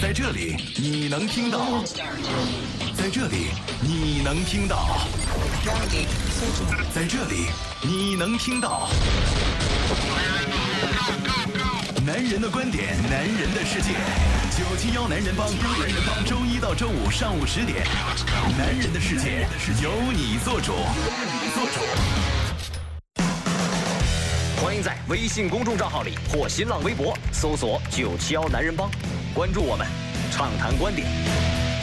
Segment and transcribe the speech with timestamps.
[0.00, 1.84] 在这里你能听到，
[2.96, 3.48] 在这里
[3.82, 5.06] 你能听到，
[6.94, 7.48] 在这里
[7.82, 8.88] 你能听到。
[12.06, 13.90] 男人的观点，男人的世界。
[14.56, 15.46] 九七幺男人帮，
[15.78, 17.86] 男人帮，周一到周五上午十点，
[18.56, 19.46] 男人的世界
[19.82, 20.82] 由你做主，由
[21.42, 21.80] 你做主。
[24.64, 28.90] 欢迎在微信公众账号里或新浪微博搜索“九七幺男人帮”，
[29.34, 29.86] 关注我们，
[30.30, 31.06] 畅谈观点。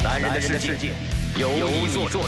[0.03, 0.91] 男人的世界
[1.38, 2.20] 由你做主。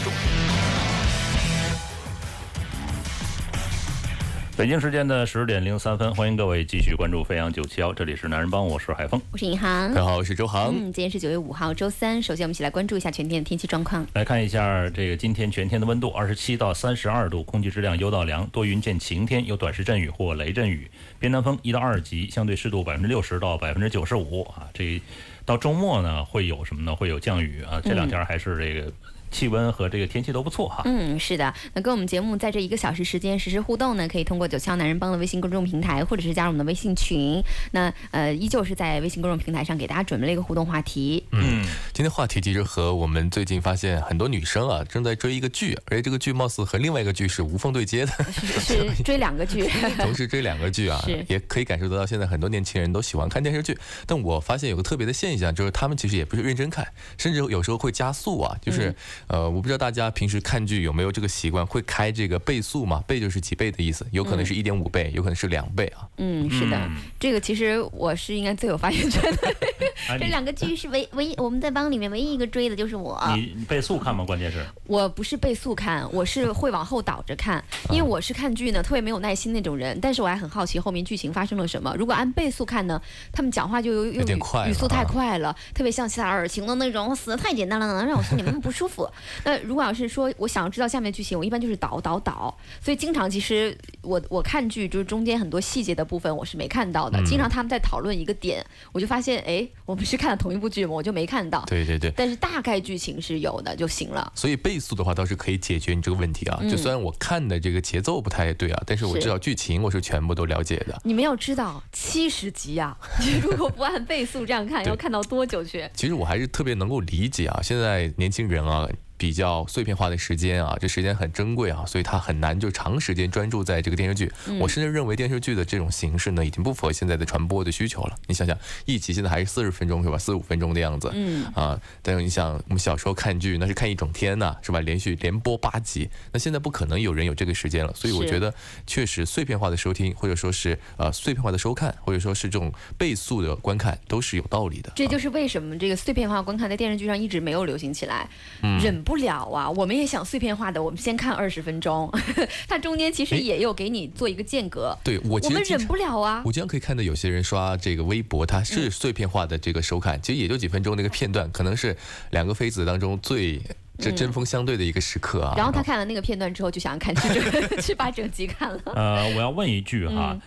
[4.60, 9.18] 北京时间的十点零三分，欢迎各位继续关注飞扬九七幺，这里是男人帮，我是海峰。
[9.32, 10.00] 我是银行大。
[10.00, 10.66] 家好，我是周航。
[10.66, 12.20] 嗯，今天是九月五号，周三。
[12.20, 14.06] 首先，我们一起来关注一下全天的天气状况。
[14.12, 24.68] 来看一下这个今天全天的温度，二十七到三十二度，空气质量优到良，多云见晴天，有短时阵雨或雷阵雨，偏南风一到二级，相对湿度百分之六十到百分之九十五啊。
[24.74, 25.00] 这
[25.46, 26.94] 到周末呢会有什么呢？
[26.94, 27.80] 会有降雨啊。
[27.82, 28.92] 这两天还是这个
[29.30, 30.82] 气温和这个天气都不错哈。
[30.84, 31.52] 嗯，是的。
[31.74, 37.42] 那跟我们节目在这一个小时时间实时互动呢，可以通过九七幺男人帮的微信公众平台，或者是加入我们的微信群。
[37.72, 41.24] 那呃，依旧是在微信公众平台上给大家准备了一个互动话题。
[41.32, 49.68] 嗯，今天话题其实和我们最近发现很多女生啊正在追一个剧，而且这个剧貌似和另外一个剧是无缝对接的， 是是追两个剧。
[49.98, 53.76] 同时追两个剧啊， 也可以感受得到现在很多年轻人都喜欢看电视剧。
[54.06, 56.86] 但我发现有个特别的现象，就是他们其实也不是认真看，
[57.18, 58.56] 甚至有时候会加速啊。
[58.60, 58.94] 就是、
[59.26, 63.02] 呃，我不知道大家平时看剧有没有这个习惯，会开这个倍速嘛？
[63.06, 66.08] 倍就是几倍的意思，有可能是一点五倍，有可能是两倍啊。
[66.18, 69.54] 嗯，是的，嗯这个其实我是应该最有发言权的。
[70.08, 73.20] 哎这两个剧是唯唯一我们在帮里面唯一一个追的就是我。
[73.34, 74.24] 你你倍速看吗？
[74.24, 81.94] 关键是我不是倍速看，我是会往后倒着看，因为我是看剧呢特别没有耐心那种人，但是我还很好奇后面剧情发生了什么。
[81.98, 89.08] 如果按倍速看呢，他们讲话就有有有点语快语速太啊快了，特别像希腊尔情的那种，死的太简单了，能让我心里面不舒服。
[89.44, 100.92] 那如果要是说我想要知道下面剧情，我一般就是倒倒倒，所以经常其实我我看剧就是中间很多细节的部分我是没看到的，经常他们在讨论一个点，我就发现哎，我们是看了同一部剧吗？
[100.92, 101.64] 我就没看到。
[101.66, 102.12] 对对对。
[102.16, 104.32] 但是大概剧情是有的就行了。
[104.34, 106.58] 所以倍速的话倒是可以解决你这个问题啊。
[106.60, 111.00] 嗯就虽然我看的这个节奏不太对啊，但是我知道剧情我是全部都了解的。
[111.04, 115.88] 你们要知道，七十集啊、你 如果不按倍速这样看，要看到多久去？
[115.94, 118.88] 其实我还是特别能够理解啊，现在年轻人啊。
[119.20, 124.32] 比较碎片化的时间啊，这时间很珍贵啊，所以他很难就长时间专注在这个电视剧。
[124.46, 128.16] 嗯我甚至认为电视剧的这种形式呢，已经不符合现在的传播的需求了。
[128.26, 128.56] 你想想，
[128.86, 130.16] 一集现在还是四十分钟是吧？
[130.16, 131.10] 四五分钟的样子。
[131.12, 134.80] 嗯啊，但是你想，我们小时候看剧那是看一整天呐、是吧？
[134.80, 137.92] 连续连播八集，那现在不可能有人有这个时间了。
[137.94, 138.54] 所以我觉得，
[138.86, 144.90] 确实碎片化的收听，或者说是呃碎片化的收看，或者说是这种倍速的观看，都是有道理的。
[144.96, 148.26] 这就是为什么这个碎片化观看在电视剧上一直没有流行起来，
[148.62, 149.70] 嗯忍不了啊！
[149.70, 152.10] 我们也想碎片化的，我们先看二十分钟，
[152.68, 156.42] 它中间其实也有给你做一个间隔，对我我们忍不了啊。
[156.44, 161.96] 我经常可以看到有些人刷这个微博，它是碎片化的这个收看，其实也就几分钟那个片段，可能是
[162.30, 163.60] 两个妃子当中最
[163.98, 165.54] 这针锋相对的一个时刻啊。
[165.56, 168.80] 然后他看了那个片段之后，就想要看去整 去把整集看了。
[168.94, 170.40] 呃，我要问一句哈，嗯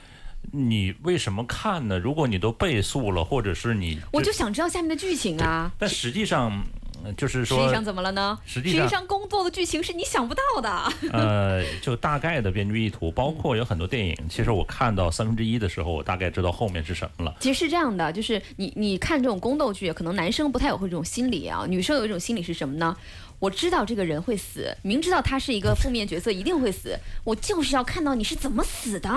[0.52, 1.98] 你为什么看呢？
[1.98, 5.72] 如果你都倍速了，或者是你我就想知道下面的剧情啊。
[5.80, 6.83] 但实际上，呃
[7.18, 8.38] 就是说，实际上怎么了呢？
[8.46, 10.94] 实际上工作的剧情是你想不到的。
[11.12, 17.36] 呃，就大概的编剧意图，包括有很多电影，其实我看到三分之一的时候，我大概知道后面是什么了。
[17.40, 22.96] 其实是这样的，就是你你看这种宫斗剧，可能男生不太有会这种心理啊，女生有一种心理是什么呢？
[23.40, 29.10] 我知道这个人会死，明知道他是一个负面角色，一定会死，我就是要看到你是怎么死的。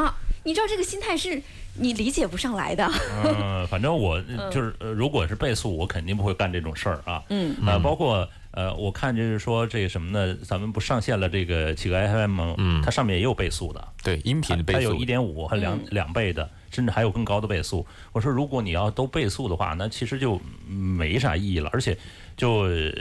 [0.47, 1.43] 你知道这个心态是
[1.75, 2.89] 你理解不上来的。
[3.25, 7.21] 嗯，反正我 就是，呃，如果是倍速，我肯定不会干这种事儿啊。
[7.31, 10.35] 嗯，呃，包括呃，我看就是说这个什么呢？
[10.45, 17.85] 咱们不上线了这个企鹅 FM，嗯它上面也有倍速的，对音频的倍速它有一，点五和两嗯两倍的，甚至还有更高的倍速。
[18.13, 21.99] 我说，如果你要都倍速的话，那其实就没啥意义了，而且
[22.37, 22.93] 就呃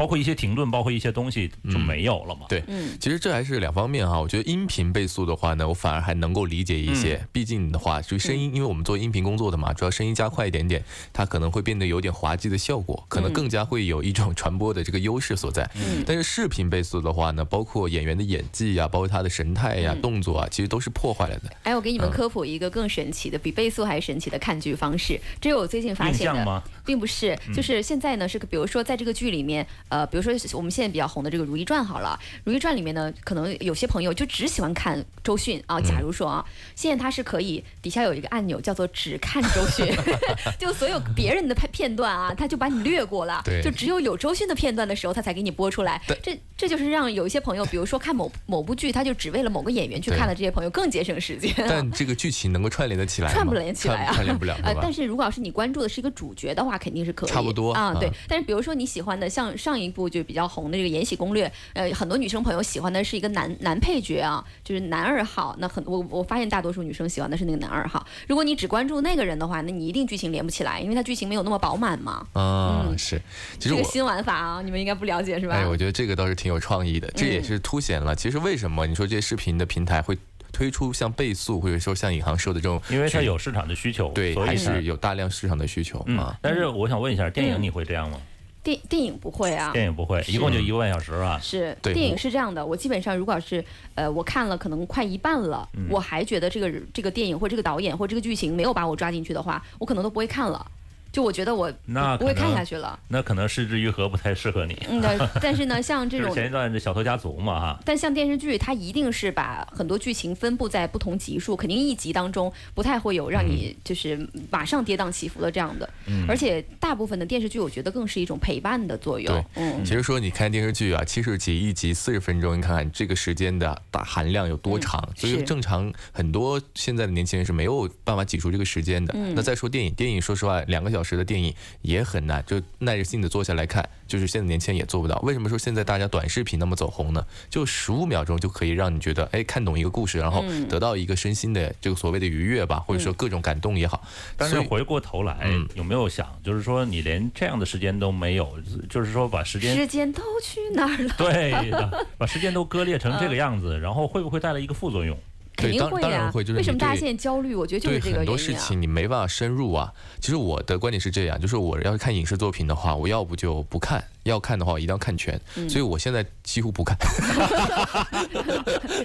[0.00, 2.46] 包括一些停顿，包括一些东西就没有了嘛。
[2.48, 4.18] 对，嗯其实这还是两方面哈。
[4.18, 7.22] 我觉得音频倍速的话呢，我反而还能够理解一些。
[7.30, 10.82] 毕竟的话，就声音，因为我们做音频工作的嘛，主要声音加快一点点，
[11.12, 15.70] 它可能会变得有点滑稽的效果，可能更加会有一种传播的这个优势所在。
[16.06, 21.50] 但是视频倍速的话呢，包括演员的演技呀、包括他的神态呀、动作啊，其实都是破坏了的。
[21.64, 26.36] 哎，我给你们科普一个更神奇的，比倍速还神奇的看剧方式，这是我最近发现的。
[26.36, 26.62] 象吗？
[26.86, 35.78] 并不是，就是现在呢，是比如说在这个剧里面，呃，比如说我们现在比较红的这个《如懿传》好了，《如懿传》里面呢，可能有些朋友就只喜欢看周迅啊。
[35.80, 36.44] 假如说啊，
[36.74, 39.86] 现在它是可以底下有一个按钮叫做只看周迅，
[40.58, 46.00] 就所有别人的片片段啊，他就把你略过了，对就只有有周迅的片段的时候，他才给你播出来。
[46.22, 51.52] 这这就是让有一些朋友，比如说看某某部剧，他就只为了某个演员去看的这些朋友更节省时间。
[51.56, 53.34] 但这个剧情能够串联得起来吗？
[53.34, 58.14] 串不联起来啊，串不了， 呃但是如果要是你关注的是一个主角的话，肯定是可以，差不多啊，对啊。
[58.28, 65.54] 但是比如说你喜欢的，像上一部就比较红的这个《延禧攻略》，呃，很多女生朋友喜欢的是一个男男配角啊，就是男二号。
[65.58, 68.04] 那很我我发现大多数女生喜欢的是那个男二号。
[68.26, 72.26] 如果你只关注那个人的话，那你一定剧情连不起来，因为他剧情没有那么饱满嘛。
[72.32, 73.20] 啊，嗯是，
[73.58, 75.54] 其实我这个新玩法啊，你们应该不了解是吧？
[75.54, 80.16] 哎，我觉得这个倒是挺有创意的，这也是凸显了其实为什么你说这些视频的平台会
[80.52, 86.36] 推出像倍速或者说像尹航说的这种，因为它有市场的需求，对，还是有大量市场的需求嗯啊。。
[86.42, 88.20] 但是我想问一下，电影嗯你会这样吗？
[88.62, 89.72] 电电影不会啊。
[89.72, 91.38] 电影不会，一共就一个半小时啊。
[91.42, 93.64] 是对电影是这样的，我基本上如果是
[93.94, 100.64] 呃我看了可能快一半了，嗯我还觉得这个这个电影或这个导演或这个剧情没有把我抓进去的话，我可能都不会看了。
[101.12, 102.98] 就我觉得我那不会看下去了。
[103.08, 104.76] 那可能失之愈合不太适合你。
[104.88, 115.88] 嗯，对但是呢，像 这种前一段这小偷家族嘛哈，但像电视剧，它一定是把很多剧情分布在不同集数，肯定一集当中不太会有让你就是马上跌宕起伏的这样的。
[116.06, 119.44] 嗯而且大部分的电视剧，我觉得更是一种陪伴的作用。
[119.54, 129.12] 嗯，其实说你看电视剧啊，七十集一集四十分钟，你看看这个时间的大含量有多长，所以正常很多现在的年轻人是没有办法挤出这个时间的。
[129.16, 135.18] 嗯那再说电影，电影说实话，两个小时的电影也很难，就耐着性子坐下来看，就是现在年轻人也做不到。
[135.20, 137.24] 为什么说现在大家短视频那么走红呢？
[137.48, 144.02] 就十五秒钟就可以让你觉得，哎，看懂一个故事，然后得到一个身心的这个所谓的愉悦吧，或者说各种感动也好。
[144.36, 148.58] 但是回过头来嗯，有没有想，就是说你连这样的时间都没有，
[148.88, 151.14] 就是说把时间时间都去哪儿了？
[151.16, 155.16] 对的， 把时间都割裂成这个样子，然后会不会带来一个副作用？
[155.60, 157.54] 对当肯定会呀、当然会就是为什么大家现在焦虑？
[157.54, 158.38] 我觉得就是这个对很多。
[158.38, 159.92] 事情你没办法深入啊。
[160.20, 165.40] 其实我的观点是这样，就是我要是看影视作品的话，我要不就不看，要看的话我一定要看全。
[165.56, 166.96] 嗯所以我现在几乎不看。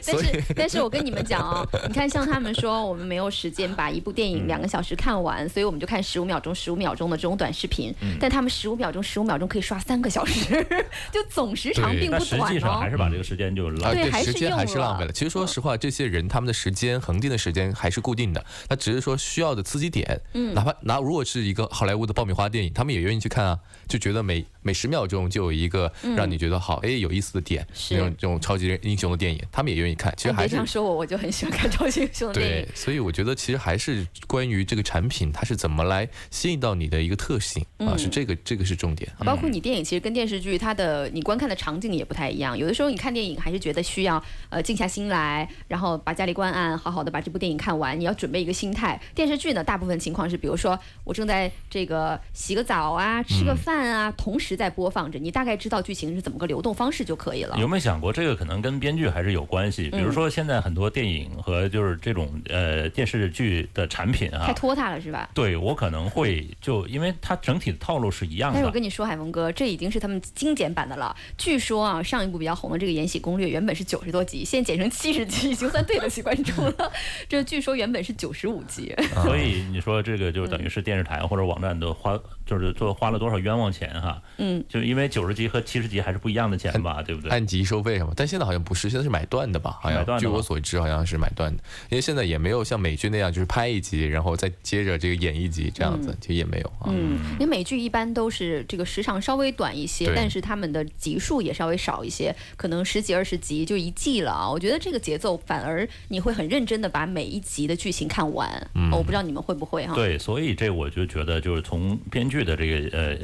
[0.06, 7.94] 但是，但是我跟你们讲哦，你看，像他们说我们没有时间把一部电嗯影两个小时看完，所以我们就看十五秒钟、十五秒钟的这种短视频。
[8.02, 10.66] 嗯但他们十五秒钟、十五秒钟可以刷三个小时，
[11.12, 12.90] 就总时长并不短实际上还哦。
[12.90, 14.02] 是把这个时间就啊，浪费。
[14.04, 15.12] 对还是时间还是浪费了。
[15.12, 20.20] 其实说实话，这些人他们的时间恒定的时间还是固定的，那只是说需要的刺激点。
[20.34, 30.14] 嗯，哪怕拿如果是一个好莱坞的爆米花电影，他们也愿意去看啊，就觉得每每十秒钟就有一个让你觉得好哎有意思的点，是那种这种超级英雄的电影，他们也愿意看。
[30.18, 39.12] 其实哎还是别这样说我，我就很喜欢看超级英雄的电对。，所以我觉得其实还是关于这个产品它是怎么来吸引到你的一个特性啊，嗯是这个这个是重点。
[39.20, 42.58] 包括你电影其实跟电视剧，它的你观看的场景也不太一样。
[42.58, 48.00] 有的时候你看电影还是觉得需要呃静下心来，然后把家里关暗，好好的把这部电影看完。
[48.00, 49.00] 你要准备一个心态。
[49.14, 57.58] 电视剧呢，大部分情况是，比如说我正在这个洗个澡啊，吃个饭啊，同时在播放着，你大概知道剧情是怎么个流动方式就可以了。
[57.60, 59.90] 有没有想过，这个可能跟编剧还是有关系？
[59.90, 65.30] 比如说，现在很多电影和就是这种呃电视剧的产品啊，太拖沓了是吧？
[65.34, 68.56] 对我可能会就因为它整体的套路是一样的。
[68.56, 71.14] 但是我跟你说，海峰哥，这已经是他们精简版的了。
[71.38, 76.92] 据说啊，上一部比较红的这个《延禧攻略》原本是九十多集，现在剪成七十集，已经算对得起观众了。
[77.28, 78.96] 这据说原本是九十五集。
[79.26, 84.22] 所以你说这个就等于是电视台或者网站都花，就是做花了多少冤枉钱哈？
[84.38, 87.32] 嗯，就因为九十集和七十集还是不一样的钱吧，对不对？
[87.32, 89.80] 按集收费什么，但现在好像不是，现在是买断的吧？
[89.82, 96.88] 好像据我所知，好像是买断的，因为现在也没有像美剧那样，就是拍一集，然后再接着这个演一集这样子，其实也没有啊。
[96.88, 104.50] 嗯，你美剧一般都是这个时长稍微短一些，但是他们的集数也稍微少一些，可能十几二十集就一季了啊。
[104.50, 108.50] 我觉得这个节奏反而你会很认真的把每一集的剧情看完。
[108.76, 109.94] 嗯哦我不知道你们会不会哈？
[109.96, 113.18] 对，所以这我就觉得就是从编剧的这个呃。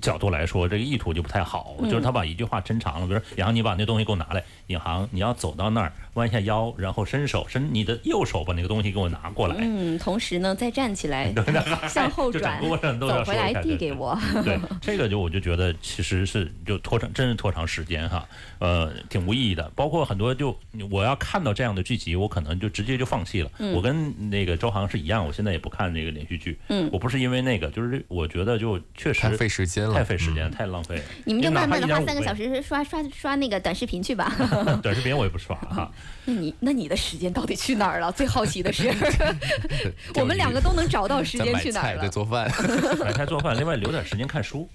[0.00, 1.88] 角度来说，这个意图就不太好，嗯。
[1.88, 11.32] 就是他把一句话抻长了，比如，然后你把那东西给我拿来，尹航，你要走到那儿，弯下腰，然后伸手，伸你的右手把那个东西给我拿过来，嗯，同时呢再站起来，
[11.88, 14.18] 向后就整转走回来递给我。
[14.44, 19.70] 对，这个就我就觉得其实是就拖长，真是拖长时间哈，呃，挺无意义的。
[19.74, 20.54] 包括很多就
[20.90, 23.50] 我要看到这样的剧集，我可能就直接就放弃了。
[23.74, 26.58] 我跟那个周航是一样，我现在也不看那个连续剧。
[26.68, 31.02] 嗯我不是因为那个，就是我觉得就确实太费时间了，太费时间，嗯太浪费了。
[31.24, 34.34] 你们就慢慢的花哪怕1.5三个小时刷刷刷那个短视频去吧。
[34.82, 35.90] 短视频我也不刷哈。
[36.24, 38.12] 那你那你的时间到底去哪儿了？
[38.12, 38.92] 最好奇的是，
[40.16, 42.08] 我们两个都能找到时间去哪儿了。
[42.08, 42.50] 做饭，
[43.00, 44.68] 买菜做饭，另外留点时间看书。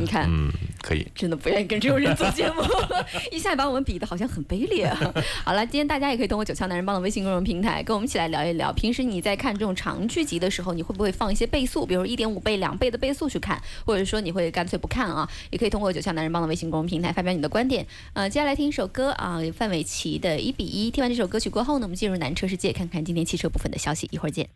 [0.00, 0.50] 你看，嗯，
[0.92, 1.06] 可可以。
[1.14, 2.62] 真的不愿意跟这种人做节目，
[3.32, 4.86] 一下把我们比的好像很卑劣。
[5.44, 15.28] 好了，今天大家也可以通过九强男人帮的微信公众平台跟我们一起来聊一聊，平时你在看这种长剧集的时候，你会不会放一些倍速，比如一点五倍、两倍的倍速去看，或者说你会干脆不看啊？
[15.50, 17.86] 也可以通过九强男人帮的微信公众平台发表你的观点。
[18.12, 20.90] 呃，接下来听一首歌啊，范玮琪的《一比一》。
[20.92, 24.08] 听完这首歌曲过后呢，我们进入南车世界，看看今天汽车部分的消息。
[24.10, 24.48] 一会儿见。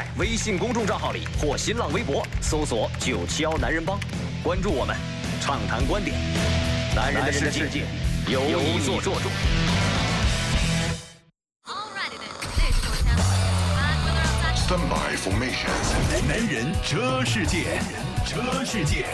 [0.00, 4.00] 在微信公众账号里或新浪微博搜索“九七幺男人帮”，
[4.42, 4.96] 关注我们，
[5.42, 6.16] 畅谈观点。
[6.96, 7.84] 男人的世界
[8.26, 9.12] 由你做主。
[14.56, 15.68] Stand by formation.
[16.26, 17.78] 男人车世界，
[18.24, 19.04] 车世界。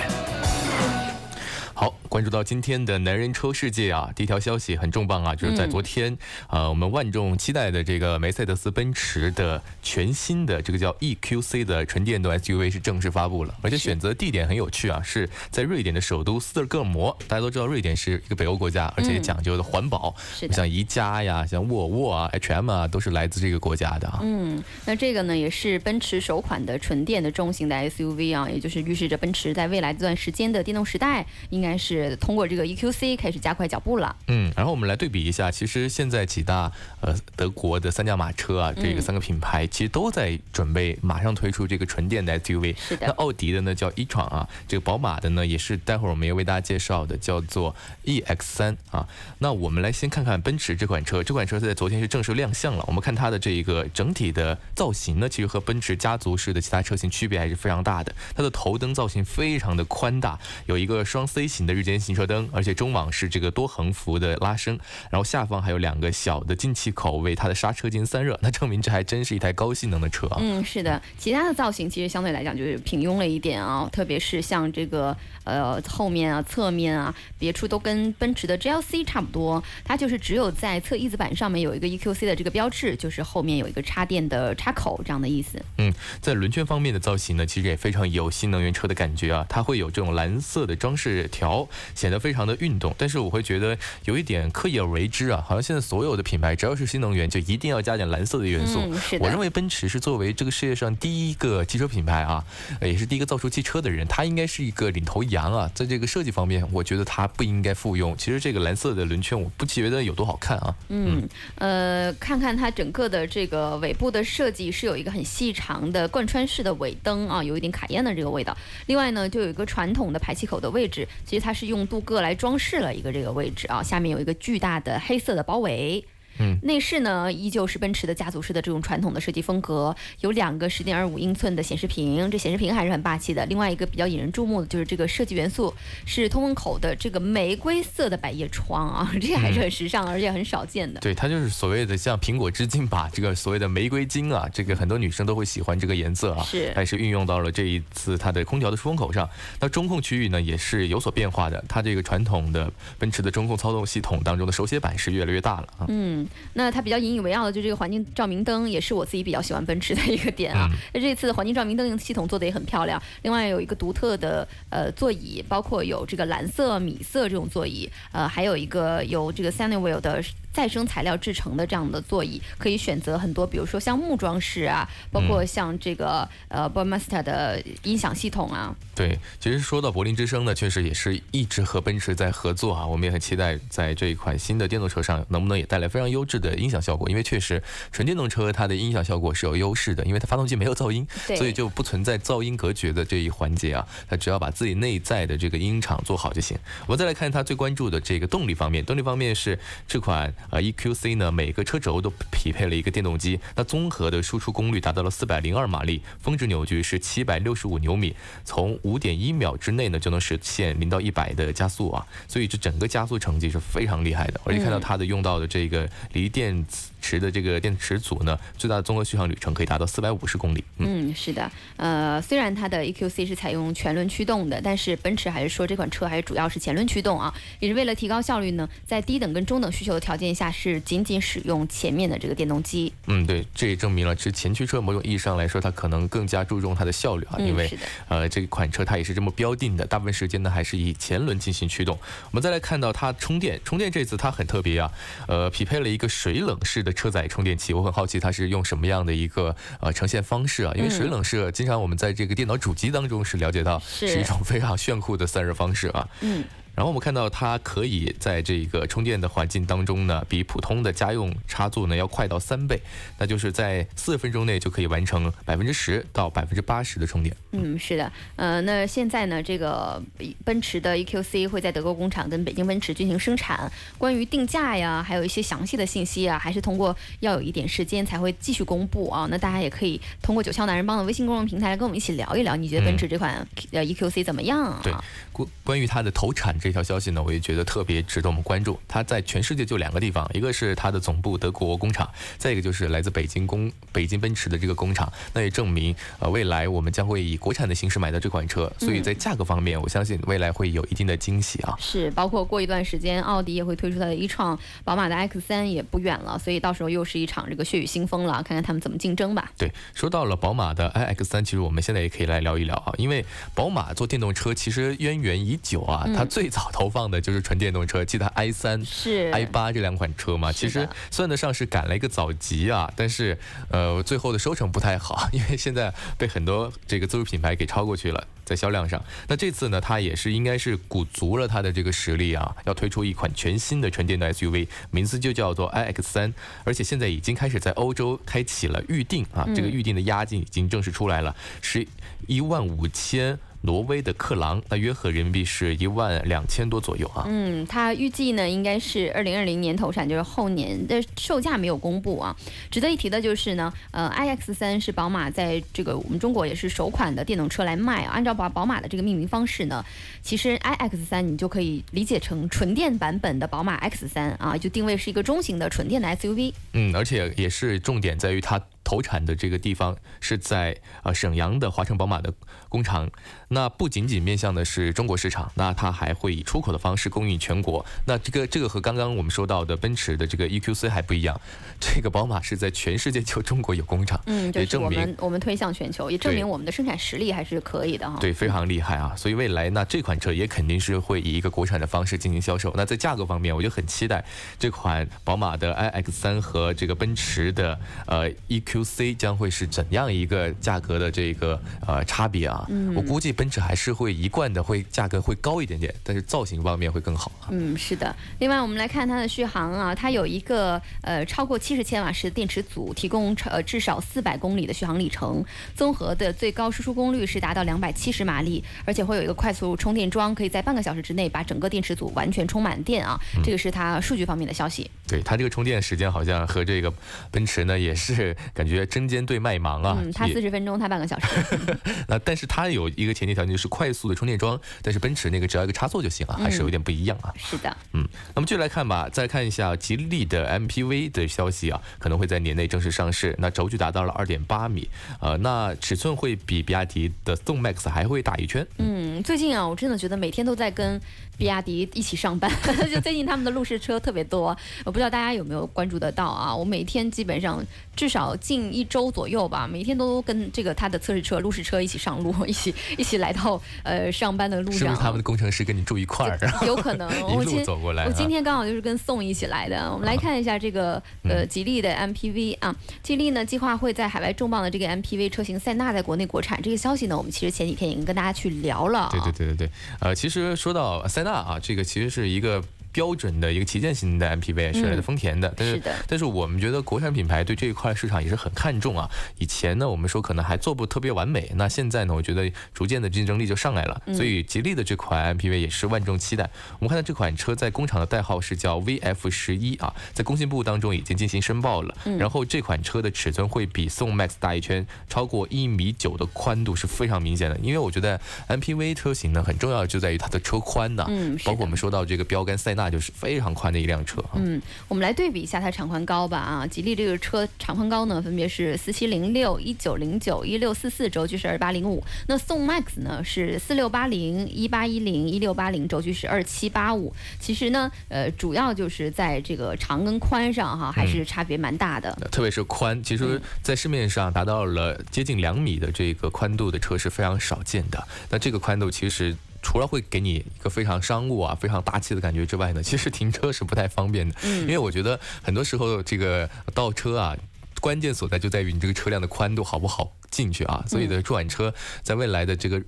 [1.78, 6.16] 好，关注到今天的男人车世界啊，第一条消息很重磅啊，就是在昨天，
[6.48, 17.14] 呃，我们万众期待的这个梅赛德斯奔驰的全新的这个叫 EQC 的纯电动 SUV 是正式发布了，而且选择地点很有趣啊，是在瑞典的首都斯德哥尔摩。
[17.28, 20.14] 大家都知道瑞典是一个北欧国家，而且也讲究的环保，
[20.50, 24.20] 像宜家呀、像沃尔沃啊、H&M 啊，都是来自这个国家的啊。
[24.22, 34.14] 嗯，那这个呢也是奔驰首款的纯电的中型的 SUV 啊，也就是预示着奔驰在未来这段时间的电动时代，应该是通过这个 EQC 开始加快脚步了。
[34.26, 36.70] 嗯，然后我们来对比一下，其实现在几大
[37.00, 42.76] 呃德国的三驾马车啊，这个三个品牌其实都在准备马上推出这个纯电的 SUV。
[42.76, 49.08] 是的那奥迪的呢叫 e-tron 啊，这个宝马的呢也是待会儿我们要为大家介绍的，叫做 EX3 啊。
[49.38, 52.84] 那我们来先看看奔驰这款车，这款车在昨天是正式亮相了。
[52.88, 58.12] 我们看它的这一个整体的造型呢，其实和奔驰家族式的其他车型区别还是非常大的。
[58.34, 64.76] 它的头灯造型非常的宽大，有一个双 C 型的日间行车灯，而且中网是这个多横幅的拉伸，
[65.10, 70.38] 然后下方还有两个小的进气口为它的刹车进行散热，那证明这还真是一台高性能的车啊。
[70.40, 85.62] 嗯，是的，其他的造型其实相对来讲就是平庸了一点啊，特别是像这个呃后面啊、侧面啊，别处都跟奔驰的 GLC 差不多，它就是只有在侧翼子板上面有一个 EQC 的这个标志，就是后面有一个插电的插口这样的意思。
[85.78, 89.46] 嗯，在轮圈方面的造型呢，其实也非常有新能源车的感觉啊。
[89.48, 91.45] 它会有这种蓝色的装饰条，
[91.94, 92.94] 显得非常的运动。
[92.98, 98.80] 但是我会觉得有一点刻意而为之啊，好像现在所有的品牌只要是新能源，就一定要加点蓝色的元素。
[98.80, 102.44] 嗯我认为奔驰是作为这个世界上第一个汽车品牌啊，
[102.80, 105.70] 呃也是第一个造出汽车的人，它应该是一个领头羊啊。
[105.74, 108.16] 在这个设计方面，我觉得它不应该复用。
[108.16, 110.74] 其实这个蓝色的轮圈，我不觉得有多好看啊。
[110.88, 118.56] 嗯，呃，看看它整个的这个尾部的设计是有一个很细长的贯穿式的尾灯啊，有一点卡宴的这个味道。
[118.86, 126.04] 另外呢，就有一个传统的排气口的位置，其实它是用镀铬来装饰了一个这个位置啊，下面有一个巨大的黑色的包围。
[126.38, 133.44] 嗯，内饰呢依旧是奔驰的家族式的这种传统的设计风格，有两个十点二五英寸的显示屏，这显示屏还是很霸气的。
[133.46, 135.72] 另外一个比较引人注目的就是这个设计元素
[136.04, 141.00] 是通风口的这个玫瑰色的百叶窗啊， 这还是很时尚，而且很少见的。
[141.00, 149.28] 对，它就是所谓的像苹果之金吧，这个所谓的玫瑰金啊，这个很多女生都会喜欢这个颜色啊，是它也是运用到了这一次它的空调的出风口上。
[149.60, 155.86] 那中控区域呢也是有所变化的，它这个传统的奔驰的中控操纵系统当中的手写板是越来越大了啊。
[155.88, 160.68] 嗯，那它比较引以为傲的就这个环境照明灯，也是我自己比较喜欢奔驰的一个点啊。
[160.92, 170.22] 那、这次环境照明灯系统做的也很漂亮，另外有一个独特的呃座椅，包括有这个蓝色、米色这种座椅，呃，还有一个有这个 Sunnyvale 的。
[170.56, 196.56] 再生材料制成的这样的座椅，可以选择很多，比如说像木装饰啊，包括像这个、呃 b o r m a s t e r 的音响系统啊，对，其实说到柏林之声呢，确实也是一直和奔驰在合作啊，我们也很期待在这一款新的电动车上能不能也带来非常优质的音响效果，因为确实纯电动车它的音响效果是有优势的，因为它发动机没有噪音，所以就不存在噪音隔绝的这一环节啊，它只要把自己内在的这个音场做好就行。
[196.86, 214.40] 我们再来看它最关注的这个动力方面，动力方面是这款呃 EQC 呢，每个车轴都匹配了一个电动机，那综合的输出功率达到了四百零二马力，峰值扭矩是七百六十五牛米，从五点一秒之内呢就能实现零到一百的加速啊，所以这整个加速成绩是非常厉害的。
[214.44, 216.64] 而且看到它的用到的这个锂电
[217.00, 220.62] 池的这个电池组呢，最大的综合续航里程可以达到四百五十公里。
[220.78, 232.92] 嗯，嗯，是的，呃，虽然它的 EQC 是采用全轮驱动的，但是奔驰还是说这款车还是主要是前轮驱动啊，也是为了提高效率呢，在低等跟中等需求的条件下是仅仅使用前面的这个电动机。
[233.06, 237.78] 嗯，对，这也证明了，其实前驱车某种意义上来说，它可能更加注重它的效率啊，嗯因为
[238.08, 241.98] 呃这款车它也是这么标定的，大部分时间呢还是以前轮进行驱动。
[242.26, 244.92] 我们再来看到它充电，充电这次它很特别啊，
[245.26, 250.72] 呃，匹配了一个水冷式的车载充电器，我很好奇它是用什么样的一个呃呈现方式啊？
[250.76, 256.06] 因为水冷式经常我们在这个电脑主机当中是了解到是是一种非常炫酷的散热方式啊。
[256.20, 256.44] 嗯。
[256.76, 262.80] 然后我们看到它可以在这个充电的环境当中呢，比普通的家用插座呢要快到三倍，
[263.18, 267.34] 那就是在四分钟内就可以完成百分之十到百分之八十的充电。
[267.52, 270.02] 嗯，是的，呃，那现在呢，这个
[270.44, 273.72] 奔驰的 EQC 会在德国工厂跟北京奔驰进行生产。
[273.96, 279.26] 关于定价呀，还有一些详细的信息啊，还是通过要有一点时间才会继续公布啊。
[279.30, 283.34] 那大家也可以通过九霄男人帮的微信公众平台来跟我们一起聊一聊，你觉得奔驰这款
[283.70, 284.80] 呃 EQC 怎么样啊？
[284.82, 284.92] 对，
[285.32, 288.76] 关关于它的投产这条消息呢，我也觉得特别值得我们关注。
[288.88, 295.12] 它在全世界就两个地方，一个是它的总部德国工厂，再一个就是来自北京工北京奔驰的这个工厂。
[295.32, 301.76] 那也证明，呃，未来我们将会以国产的形式买到这款车，所以在价格方面，我相信未来会有一定的惊喜啊。
[301.78, 309.52] 是，包括过一段时间，奥迪也会推出它的一创，宝马的 X 三也不远了，所以到时候又是一场这个血雨腥风了，看看他们怎么竞争吧。
[309.56, 319.30] 对，说到了宝马的 iX 三，其实我们现在也可以来聊一聊啊，因为宝马做电动车其实渊源已久啊，嗯它最早投放的就是纯电动车，记得 i 三、是。
[319.30, 328.26] I 八这两款车嘛，其实算得上是赶了一个早集啊，但是呃最后的收成不太好，因为现在被很多这个自主品牌给超过去了。
[328.46, 336.32] 在销量上，那这次呢，它也是应该是鼓足了它的这个实力啊，要推出一款全新的纯电动 SUV，名字就叫做 iX 三，
[336.62, 341.84] 而且现在已经开始在欧洲开启了预定啊，这个预定的押金已经正式出来了，是
[342.28, 343.36] 一万五千
[343.66, 347.24] 挪威的克朗，那约合人民币是一万两千多左右啊。
[347.26, 352.34] 嗯，它预计呢应该是二零二零年投产，就是后年的售价没有公布啊。
[352.70, 358.12] 值得一提的就是呢，呃，iX 三是宝马在这个我们中国也是首款的电动车来卖啊。
[358.12, 359.84] 按照宝宝马的这个命名方式呢，
[360.22, 366.52] 其实 iX 三你就可以理解成纯电版本的宝马 X 三啊，就定位是一个中型的纯电的 SUV。
[366.72, 372.32] 嗯，而且也是重点在于它投产的这个地方是在呃沈阳的华晨宝马的
[372.68, 373.10] 工厂。
[373.48, 377.84] 那不仅仅面向的是中国市场，那它还会以出口的方式供应全国。
[378.04, 381.40] 那这个这个和刚刚我们说到的奔驰的这个 EQC 还不一样，
[381.80, 388.18] 这个宝马是在全世界就中国有工厂，嗯，就是我也证明们我们推向全球，也证明我们的生产实力还是可以的哈。
[388.20, 389.14] 对，非常厉害啊！
[389.16, 392.72] 所以未来那这款车也肯定是会以一个国产的方式进行销售。
[392.76, 394.24] 那在价格方面，我就很期待
[394.58, 398.28] 这款宝马的 iX 三和这个奔驰的呃
[398.76, 402.66] EQC 将会是怎样一个价格的这个呃差别啊？
[402.94, 407.48] 我估计奔驰还是会一贯的会价格会高一点点，但是造型方面会更好啊。
[407.50, 408.14] 嗯，是的。
[408.38, 423.18] 另外，我们来看它的续航啊，它有一个呃超过七十千瓦时的电池组，提供呃至少四百公里的续航里程，综合的最高输出功率是达到两百七十马力，而且会有一个快速充电桩，可以在半个小时之内把整个电池组完全充满电啊。
[423.42, 424.90] 这个是它数据方面的消息。
[425.06, 426.92] 对它这个充电时间好像和这个
[427.30, 429.96] 奔驰呢也是感 觉针尖对麦芒啊。
[430.00, 431.26] 嗯，它也四十分钟，它半个小时。
[432.08, 437.32] 那但是它有一个前提条件就是快速的充电桩，但是奔驰那个只要一个插座就行了，还是有点不一样啊。
[437.36, 443.34] 是的，嗯，那么继续来看吧，再看一下吉利的 MPV 的消息啊，可能会在年内正式上市。
[443.38, 444.88] 那轴距达到了二点八米，
[445.20, 448.66] 呃，那尺寸会比比亚迪的宋 MAX 还会大一圈。
[448.78, 451.00] 嗯，最近啊，我真的觉得每天都在跟
[451.36, 452.50] 比亚迪一起上班，
[452.90, 456.54] 就最近他们的路试车特别多，我不知道大家有没有关注得到啊？
[456.54, 464.78] 我每天基本上至少近一周左右吧，每天都跟这个他的测试车、路试车一起上路， 一起一起来到呃上班的路上。
[464.78, 466.38] 是不是他们的工程师跟你住一块儿？
[466.66, 469.90] 有可能， 我今走过来啊我今天刚好就是跟宋一起来的。
[469.92, 476.60] 我们来看一下这个嗯呃吉利的 MPV 啊，吉利呢计划会在海外重磅的这个 MPV 车型塞纳在国内国产。
[476.62, 479.08] 这个消息呢，我们其实前几天已经跟大家去聊了啊。
[479.10, 482.62] 对对对对对，呃，其实说到塞纳啊，这个其实是一个。
[482.96, 489.06] 标准的一个旗舰型的 MPV 是来自丰田的，但是是但是我们觉得国产品牌对这一块市场也是很看重啊。
[489.36, 496.48] 以前呢，我们说可能还做不特别完美，那现在呢，我觉得逐渐的竞争力就上来了，所以吉利的这款 MPV 也是万众期待。
[496.78, 501.94] 我们看到这款车在工厂的代号是叫 VF 十一啊，在工信部当中已经进行申报了。
[502.18, 507.58] 然后这款车的尺寸会比宋 MAX 大一圈，超过一米九的宽度是非常明显的。
[507.58, 514.34] 因为我觉得 MPV 车型呢很重要就在于它的车宽呐、嗯包括我们说到这个标杆塞纳那就是非常宽的一辆车啊。
[514.34, 522.00] 嗯，我们来对比一下它长宽高吧啊，吉利这个车长宽高呢，分别是四七零六、一九零九、一六四四，轴距是二八零五。
[522.28, 527.12] 那宋 MAX 呢是四六八零、一八一零、一六八零，轴距是二七八五。
[527.40, 532.16] 其实呢，呃，主要就是在这个长跟宽上哈，还是差别蛮大的。
[532.30, 538.06] 特别是宽，其实在市面上达到了接近两米的这个宽度的车是非常少见的。
[538.30, 539.34] 那这个宽度其实
[539.66, 544.32] 除了会给你一个非常商务啊、非常大气的感觉之外呢，其实停车是不太方便的。
[544.44, 547.36] 嗯，因为我觉得很多时候这个倒车啊，
[547.80, 550.84] 关键所在就在于你这个车辆的宽度好不好进去啊。
[550.86, 551.74] 所以的这款车
[552.04, 552.80] 在未来的这个。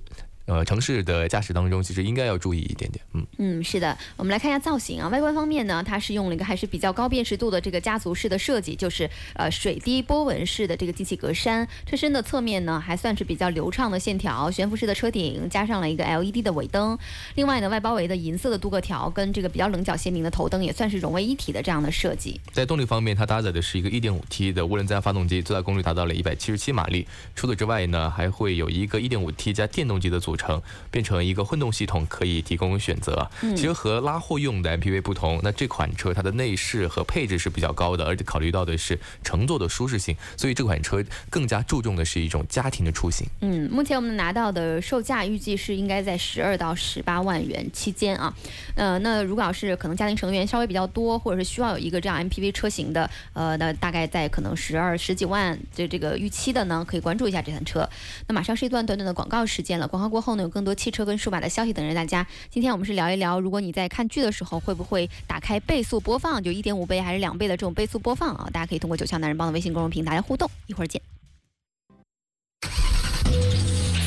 [0.49, 3.05] 呃，城市的驾驶当中，其实应该要注意一点点。
[3.13, 5.07] 嗯嗯，是的，我们来看一下造型啊。
[5.09, 11.67] 外观方面呢，它是用了一个还是比较高辨识度的这个家族式的设计，就是呃水滴波纹式的这个进气格栅。
[11.85, 16.97] 车身的侧面呢，还算是比较流畅的线条，悬浮式的车顶加上了一个 LED 的尾灯。
[17.35, 22.41] 另外呢，外包围的银色的镀铬条跟这个比较棱角鲜明的头灯，也算是融为一体的这样的设计。
[22.51, 27.07] 在动力方面，它搭载的是一个 1.5T 的涡轮增压发动机，最大功率达到了177马力。
[27.35, 33.29] 除此之外呢，还会有一个 1.5T 加电动机的组成，变成一个混动系统，可以提供选择。
[33.41, 43.27] 其实和拉货用的 MPV 不同，那这款车它的内饰和配置是比较高的，而且考虑到的是乘坐的舒适性，所以这款车更加注重的是一种家庭的出行。
[43.41, 48.33] 嗯，目前我们拿到的售价预计是应该在十二到十八万元期间啊。
[48.75, 57.87] 呃，那如果要是可能家庭成员稍微比较多，或者是需要有一个这样 MPV 车型的，呃，那大概在可能十二十几万这这个预期的呢，可以关注一下这台车。
[58.27, 62.25] 那马上是一段短短的广告时间了，广告过后后呢，有更多汽车跟数码的消息等着大家。
[62.51, 68.47] 今天我们是聊一聊，如果你在看剧的时候，会不会打开倍速播放，就一点五倍还是两倍的这种倍速播放啊？
[68.53, 70.47] 大家可以通过九强男人帮的微信公众平台来互动。
[70.67, 71.01] 一会儿见。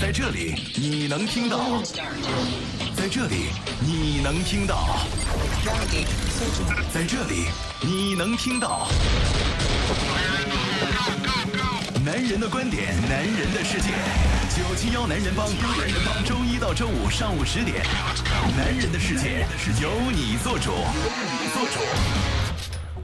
[0.01, 1.83] 在这里你能听到，
[2.95, 3.47] 在这里
[3.81, 5.01] 你能听到，
[6.93, 7.47] 在这里
[7.81, 8.87] 你能听到。
[12.05, 13.89] 男人的观点，男人的世界。
[14.55, 17.83] 九七幺男人帮，男人帮，周一到周五上午十点，
[18.55, 19.47] 男人的世界
[19.81, 22.42] 由你做主，由你做主。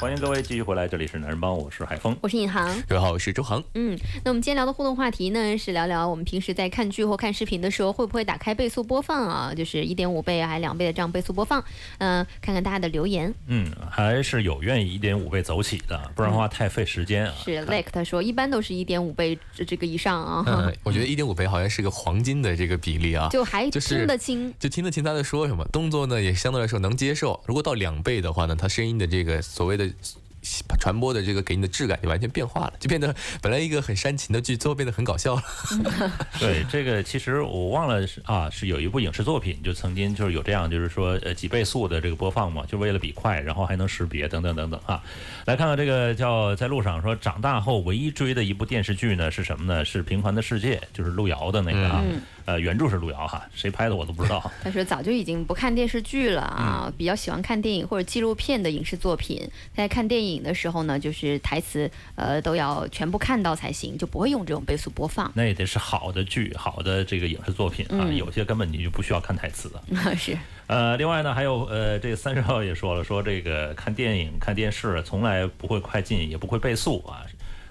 [0.01, 2.17] 欢迎各位继续回来，这里是男人帮，我是海峰。
[2.21, 2.73] 我是尹航。
[2.87, 3.61] 各位好，我是周航。
[3.75, 9.53] 嗯，那我们今天聊的互动话题呢，是聊聊我们平时在看剧或看视频的时候，会不会打开倍速播放啊？
[9.53, 11.61] 就是一点五倍还是两倍的这样倍速播放？
[11.99, 13.35] 嗯、看看大家的留言。
[13.49, 17.35] 嗯，还是有愿意一点五倍走起的，不然的话太费时间啊。
[17.45, 24.55] 是 Lake 他说，一般都是一点五倍这这个以上啊，嗯， 我觉得一点五倍好像是个黄金的这个比例啊，就还就是听得清。
[24.61, 27.43] 就听得清他在说什么，动作呢也相对来说能接受。
[27.47, 29.88] 如果到两倍的话呢，他声音的这个所谓的
[30.79, 35.43] 传播的这个给你的质感就完全变化了，就变得本来一个很煽情的剧，最后变得很搞笑了。
[36.39, 45.03] 对，这个其实我忘了是啊，是有一部影视作品，就曾经就是有这样，就是说呃几倍速的这个播放嘛，就为了比快，然后还能识别等等等等啊。
[45.45, 49.85] 来看看这个叫在路上说长大后唯一追的一部电视剧呢是什么呢？
[49.85, 52.03] 是《平凡的世界》，就是路遥的那个啊，
[52.49, 54.51] 呃原著是路遥哈，谁拍的我都不知道。
[54.65, 59.47] 他说早就已经不看电视剧了啊，比较喜欢看电影或者纪录片的影视作品。
[59.77, 65.31] 在看电影的时候呢，就是台词呃都要全部看到才行，就不会用这种倍速播放。
[65.35, 69.83] 那也得是好的剧，好的这个影视作品啊，有些根本你就不需要看台词的。
[70.17, 77.27] 是，呃，另外呢，还有呃，这个三十号也说了，说这个看电影、看电视从来不会快进，也不会倍速啊，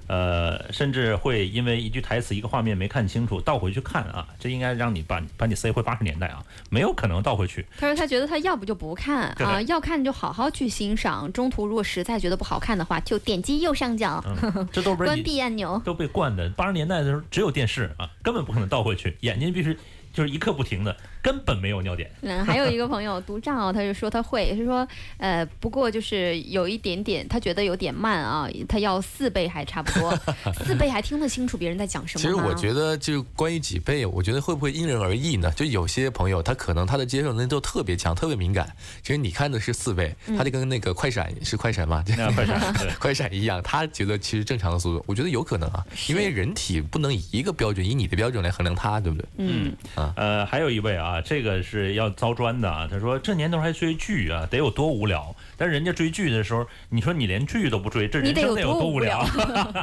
[0.07, 7.65] 呃，甚至会因为一句台词、一个画面没看清楚，倒回去看啊，这应该让你把把你塞回八十年代啊，没有可能倒回去。
[7.77, 15.81] 他说他觉得他要不就不看啊，要看就好好去欣赏，中途如果实在觉得不好看的话，就点击右上角、嗯， 这都不是关闭按钮。
[15.83, 16.49] 都被惯的。
[16.51, 19.77] 八十年代的时候只有电视啊，根本不可能倒回去，眼睛必须
[20.13, 20.95] 就是一刻不停的，
[21.27, 22.09] 根本没有尿点。
[22.21, 24.87] 嗯，还有一个朋友独照， 他就说他会，是说
[25.17, 30.17] 呃，不过就是有一点点，他觉得有点慢啊，他要四倍还差不多，
[30.65, 32.21] 四倍还听得清楚别人在讲什么？
[32.21, 35.51] 其实我觉得，就关于几倍，我觉得会不会因人而异呢？
[35.51, 38.73] 就有些朋友他可能他的接受能力都特别强，特别敏感。
[39.03, 42.01] 其实你看的是四倍，他就跟那个快闪是快闪吗？
[42.17, 49.27] 那快闪 快闪一样，他觉得其实正常的速度，我觉得有可能啊，因为人体不能以一个标准，以你的标准来衡量他，对不对？
[49.37, 49.75] 嗯，
[50.15, 52.87] 呃，还有一位啊，这个是要遭砖的啊。
[52.89, 55.35] 他说这年头还追剧啊，得有多无聊？
[55.57, 59.25] 但是人家追剧的时候，你说你连剧都不追，这人你得有生得有多多无聊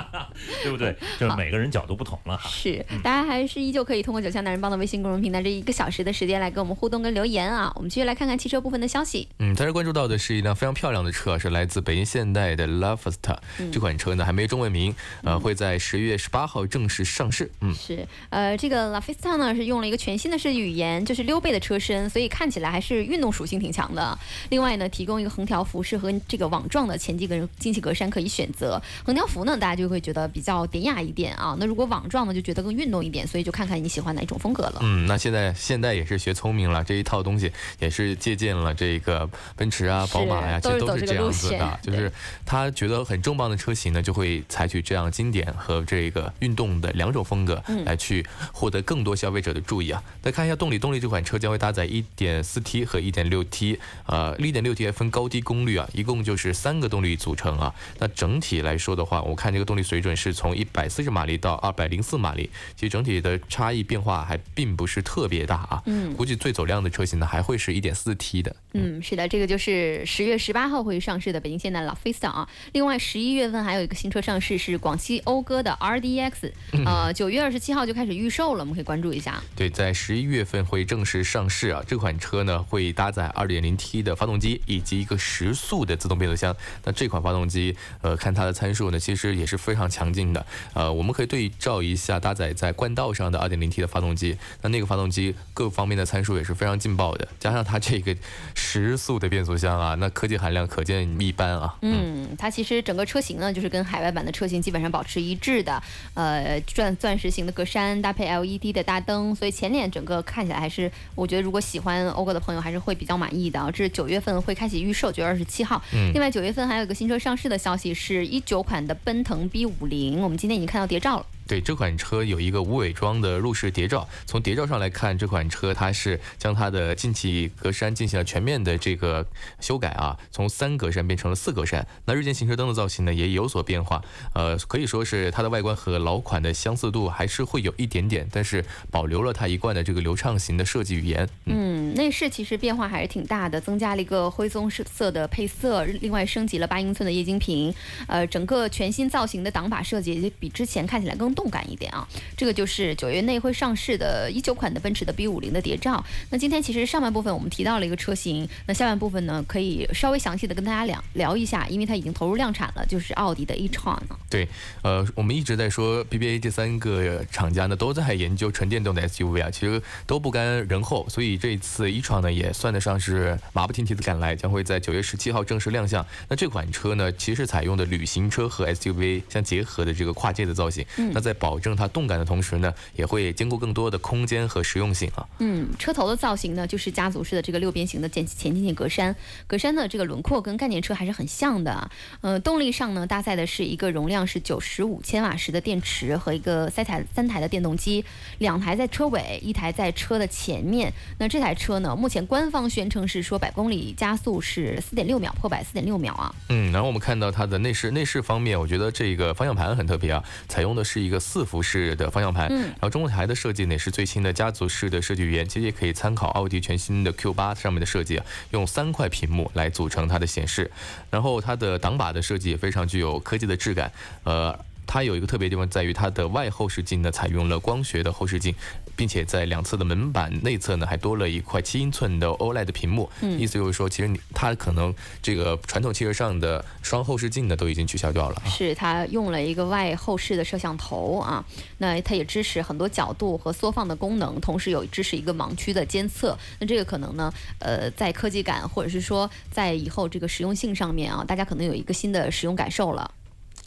[0.62, 0.94] 对不对？
[1.18, 2.48] 就是每个人角度不同了哈。
[2.50, 7.72] 是，大家还是依旧可以通过九强男人帮的微信公众平台这一个小时的时间来跟我们互动跟留言啊。
[7.76, 9.26] 我们继续来看看汽车部分的消息。
[9.38, 13.38] 嗯，大家关注到的是一辆非常漂亮的车，是来自北京现代的 Lavesta、
[13.72, 17.50] 这款车呢还没中文名，呃，会在十月十八号正式上市。
[17.62, 24.18] 嗯，是，呃，这个 La Festa 呢是用了一个全新的设计语言，就就是溜背的车身，所以看起来还是运动属性挺强的。
[24.50, 28.80] 另外呢，提供一个横条幅适合这个网状的前几格进气格栅可以选择。
[29.04, 31.56] 横条幅呢，大家就会觉得比较典雅一点啊。
[31.58, 34.80] 那如果网状呢，就觉得更运动一点，所以就看看你喜欢哪一种风格了。
[34.82, 42.10] 嗯，那现在现在也是学聪明了，这一套东西也是借鉴了这个奔驰啊、宝马呀、其实都是这样子的，就是
[42.44, 50.02] 他觉得很重磅的车型呢，就会采取这样经典和这个运动的两种风格来去获得更多消费者的注意啊。
[50.22, 57.74] 再看一下动力，动力这款车将会搭载 1.4T 和 1.6T，呃，1.6T 分高低功率啊，一共就是三个动力组成啊。
[57.98, 65.82] 那整体来说的话，我看这个动力水准是从一百四十马力到二百零四马力，其实整体的差异变化还并不是特别大啊。
[65.86, 68.56] 嗯，估计最走量的车型呢还会是一点四 T 的。
[68.72, 72.48] 嗯，是的，这个就是十月十八号会上市的北京现代老 Fiesta 啊。
[72.72, 76.52] 另外十一月份还有一个新车上市，是广汽讴歌的 RDX，
[76.84, 79.42] 呃，九月二十七号就开始预售了，我们可以关注一下。
[79.54, 81.82] 对，在十一月份会正式上市啊。
[81.86, 86.54] 这款车呢会搭载二点零 T 的发动机以及一个时速的自动变速箱。
[86.84, 90.44] 那这款发动机，呃，看它的参数呢，其实也是非常强劲的。
[90.72, 98.16] 呃，我们可以对照一下搭载在冠道上的二点零 T 的发动机，那那个发动机各方面的参数也是非常劲爆的，加上它这个
[98.54, 101.76] 时速的变速箱啊，那科技含量可见一斑啊。
[101.82, 105.82] 嗯，它其实整个车型呢，就是跟海外版的车型基本上保持一致的，
[106.14, 113.64] 呃，钻钻石型的格栅搭配 LED 的大灯，所以前脸整个看起来还是，我觉得如果喜欢讴歌的朋友还是会比较满意的。
[113.74, 115.82] 这是九月份会开启预售，九月二十七号。
[115.92, 116.12] 嗯。
[116.12, 121.26] 另外九月份还有一个新车上市的消息，是一九款的奔腾 B 五零，我们今天已经看到谍照了。
[121.46, 129.26] 对这款车有一个无伪装的入室谍照，从谍照上来看，这款车它是将它的进气格栅进行了全面的这个
[129.60, 131.84] 修改啊，从三格栅变成了四格栅。
[132.06, 134.02] 那日间行车灯的造型呢也有所变化，
[134.34, 141.28] 呃，可以说是它的外观和老款的相似度还是会有一点点，但是保留了它一贯的这个流畅型的设计语言。
[141.44, 147.74] 嗯，内饰其实变化还是挺大的，增加了一个灰棕色的配色，另外升级了八英寸的液晶屏，
[148.06, 151.33] 呃，整个全新造型的挡把设计也比之前看起来更。
[151.34, 156.04] 动感一点啊，这个就是九月内会上市的一九款的奔驰的 B 五零的谍照。
[156.30, 163.98] 那今天其实上半部分我们提到了一个车型，那下半部分呢可以稍微详细的跟大家聊聊一下，因为它已经投入量产了，就是奥迪的 e-tron。
[164.30, 164.48] 对，
[164.82, 176.04] 呃，我们一直在说 BBA 这三个厂家呢都在研究纯电动的 SUV 啊，其实都不甘人后，所以这一次 e-tron 呢也算得上是马不停蹄的赶来，将会在九月十七号正式亮相。
[176.28, 181.23] 那这款车呢其实采用的旅行车和 SUV 相结合的这个跨界的造型，那。
[181.24, 185.26] 在保证它动感的同时呢，也会兼顾更多的空间和实用性啊。
[185.38, 189.14] 嗯，车头的造型呢，就是家族式的这个六边形的前前进气格栅，
[189.46, 191.90] 格栅的这个轮廓跟概念车还是很像的。
[192.20, 198.04] 呃，动力上呢，搭载的是一个容量是九十五千瓦时的电池和一个三台三台的电动机，
[198.38, 200.92] 两台在车尾，一台在车的前面。
[201.18, 206.34] 那这台车呢，目前官方宣称是说百公里加速是四点六秒，破百四点六秒啊。
[206.50, 211.13] 嗯，然后我们看到它的内饰，内饰方面，我觉得这个方向盘很特别啊，采用的是一个。
[211.18, 220.70] 四幅式的方向盘，然后中控台的设计呢是最新的家族式的设计语言，其实也可以参考奥迪全新的 Q8 上面的设计啊，用三块屏幕来组成它的显示，
[221.10, 223.92] 然后它的挡把的设计也非常具有科技的质感，
[224.24, 224.58] 呃。
[224.86, 228.54] 它有一个特别地方在于它的外后视镜呢，采用了光学的后视镜，
[228.94, 233.10] 并且在两侧的门板内侧呢，还多了一块七英寸的 OLED 屏幕。
[233.20, 238.42] 嗯，意思就是说，其实你它可能这个传统汽车上的双后视镜呢，都已经取消掉了。
[238.46, 241.44] 是它用了一个外后视的摄像头啊，
[241.78, 246.38] 那它也支持很多角度和缩放的功能，同时有支持一个盲区的监测。
[246.60, 253.10] 那这个可能呢，呃，在科技感或者是说在以后这个实用性上面啊，大家可能有一个新的使用感受了。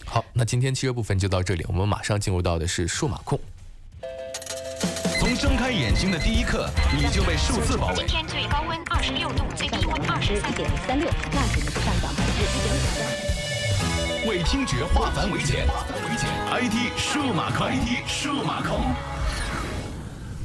[0.09, 3.39] 好，那今天汽车部分就到这里，我们马上进入到的是数码控。
[5.19, 7.95] 从睁开眼睛的第一刻，你就被数字包围。
[7.97, 14.27] 今天最高温二十六度，最低温二十三点三六，那值呢是上涨百分之一点五三。
[14.29, 15.67] 为听觉化繁为简
[16.49, 18.79] ，IT 数码控，IT 数码控。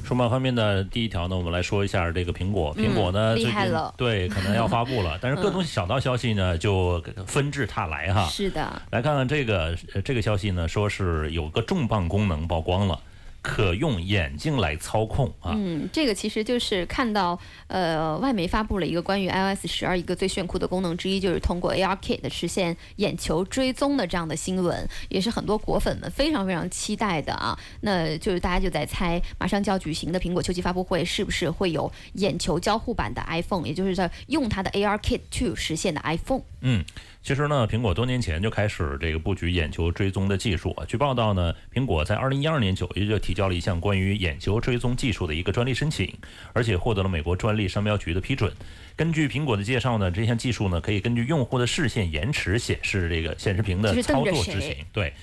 [0.04, 2.74] 数码方面的第一条呢，我们来说一下这个苹果。
[2.74, 5.18] 苹果呢，厉害了，对，可能要发布了。
[5.22, 8.26] 但是各种小道消息呢，就纷至沓来哈。
[8.26, 8.82] 是的。
[8.90, 12.98] 来看看这个这个消息呢，说是有个重磅功能曝光了。
[13.42, 15.50] 可用眼睛来操控啊！
[15.56, 27.58] 嗯，这个其实就是看到，呃，外媒发布了一个关于 iOS 十二一个最炫酷的功能之一，就是通过 ARKit 实现眼球追踪的这样的新闻，也是很多果粉们非常非常期待的啊。
[27.80, 36.42] 那就是大家就在猜，马上就要举行的苹果秋季发布会是不是会有眼球交互版的 iPhone，也就是在用它的 ARKit to 实现的 iPhone。
[36.60, 36.84] 嗯。
[37.24, 40.84] 其实呢，苹果多年前就开始这个布局眼球追踪的技术啊。
[40.86, 46.14] 据报道呢，苹果在二零一二年九月就提提交了一项关于眼球追踪技术的一个专利申请，
[46.52, 48.52] 而且获得了美国专利商标局的批准。
[48.94, 55.14] 根据苹果的介绍呢，这项技术呢可以根据用户的视线延迟显示这个显示屏的操作执行，对，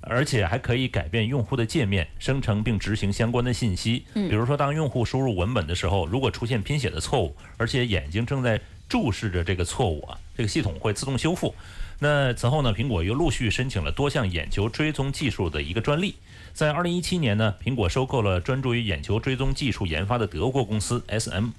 [0.00, 4.04] 而且还可以改变用户的界面，生成并执行相关的信息。
[4.14, 11.54] 比如说，当用户输入文本的时候，如果出现拼写的错误，而且眼睛正在注视着这个错误啊，这个系统会自动修复。
[11.98, 16.16] 那此后呢，苹果又陆续申请了多项眼球追踪技术的一个专利。
[16.52, 21.52] 在2017年呢，苹果收购了专注于眼球追踪技术研发的德国公司 SMI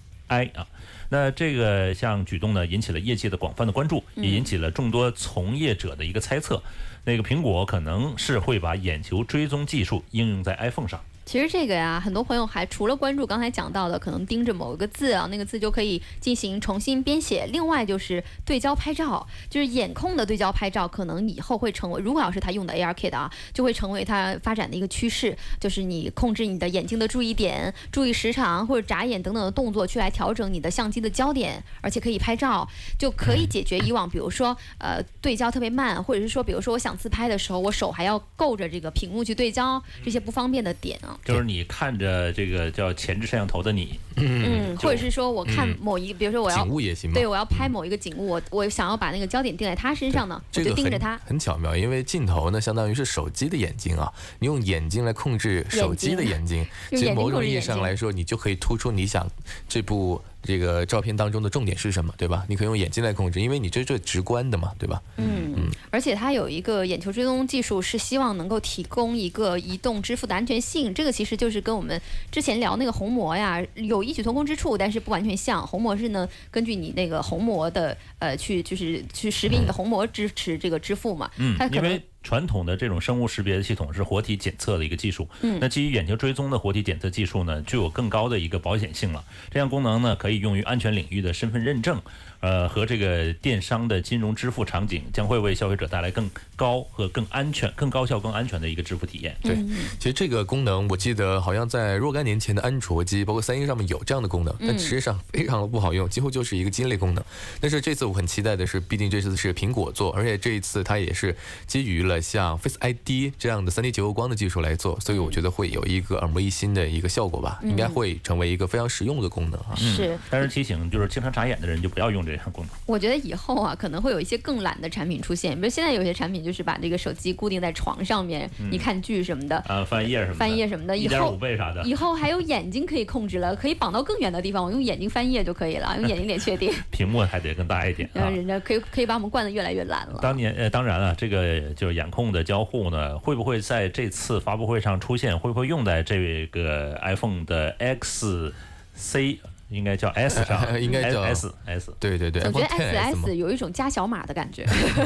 [0.54, 0.68] 啊。
[1.10, 6.62] 那这个项举动呢，引起了业界的广泛的关注，也引起了众多从业者的一个猜测。
[7.06, 11.02] 那个苹果可能是会把眼球追踪技术应用在 iPhone 上。
[11.28, 17.46] 其实这个呀，很多朋友还除了关注刚才讲到的，可能盯着某一个字啊，那个字就可以进行重新编写。
[17.52, 25.38] 另外就是对焦拍照，就是眼控的对焦拍照，可能以后会成为，如果要是他用的 ARKit 啊，就会成为它发展的一个趋势。
[25.60, 32.66] 就是你控制你的眼睛的注意点、注意时长或者眨眼等等的动作，去来调整你的相机的焦点，而且可以拍照，
[32.98, 41.16] 就可以解决以往比如说呃对焦特别慢，或者是说比如说我想自拍的时候，我手还要够着这个屏幕去对焦这些不方便的点啊。
[41.24, 47.14] 就是你看着这个叫前置摄像头的你，嗯，或者是说我看嗯某一，比如说我要景物也行嘛。
[47.16, 51.18] 对我要拍某一个景物，我我想要把那个焦点定在他身上呢，我这个很就盯着他。
[51.26, 59.30] 很巧妙，因为镜头呢相当于是手机的眼睛啊，你用眼睛来控制手机的眼睛， 用眼睛其实某种意义上来说，你就可以突出你想
[59.68, 62.46] 这部这个照片当中的重点是什么，对吧？
[62.48, 65.02] 你可以用眼睛来控制，因为你这最直观的嘛，对吧？
[65.18, 65.54] 嗯，
[65.90, 70.94] 而且它有一个眼球追踪技术，是希望能够提供一个移动支付的安全性。
[70.94, 72.00] 这个其实就是跟我们
[72.32, 75.66] 之前聊那个虹膜呀有异曲同工之处，但是不完全像。
[75.66, 89.24] 虹膜是呢，根据你那个虹膜的呃去就是去识别你的虹膜支持这个支付嘛，嗯它，可能传统的这种生物识别的系统是活体检测的一个技术，嗯那基于眼球追踪的活体检测技术呢，具有更高的一个保险性了。
[89.50, 92.02] 这项功能呢，可以用于安全领域的身份认证，
[92.42, 99.36] 呃，和这个电商的金融支付场景，将会为消费者带来更高和更安全、更高效、更安全的一个支付体验。
[99.42, 107.24] 对，嗯其实这个功能我记得好像在若干年前的安卓机，包括三星上面有这样的功能，但实际上非常的不好用，几乎就是一个鸡肋功能。
[107.62, 119.76] 但是这次我很期待的是，毕竟这次是苹果做，而且这一次它也是基于了像 Face ID 这样的 3D 结构光的技术来做，所以我觉得会有一个耳目一新的一个效果吧，应该会成为一个非常实用的功能啊。
[119.76, 120.18] 是。
[120.30, 122.72] 但是提醒就是经常眨眼的人就不要用这项功能。
[122.86, 138.38] 我觉得以后啊，可能会有一些更懒的产品出现，比如现在有些产品就是把这个手机固定在床上面，你看剧什么的，啊，翻页什么的，翻页什么的一点以后五倍啥的，以后还有眼睛可以控制了，可以绑到更远的地方，我用眼睛翻页就可以了，用眼睛点确定， 屏幕还得更大一点啊然后。
[138.38, 140.20] 人家可以可以把我们惯得越来越懒了。
[140.22, 145.38] 当年呃，当然了，这个就是眼控的交互呢，会不会在这次发布会上出现？
[145.38, 148.54] 会不会用在这个 iPhone 的 X
[148.94, 150.58] C 应该叫 S 上？
[150.82, 151.94] 应该叫 S S。
[152.00, 154.66] 对对对总觉得 S S 有一种加小码的感觉。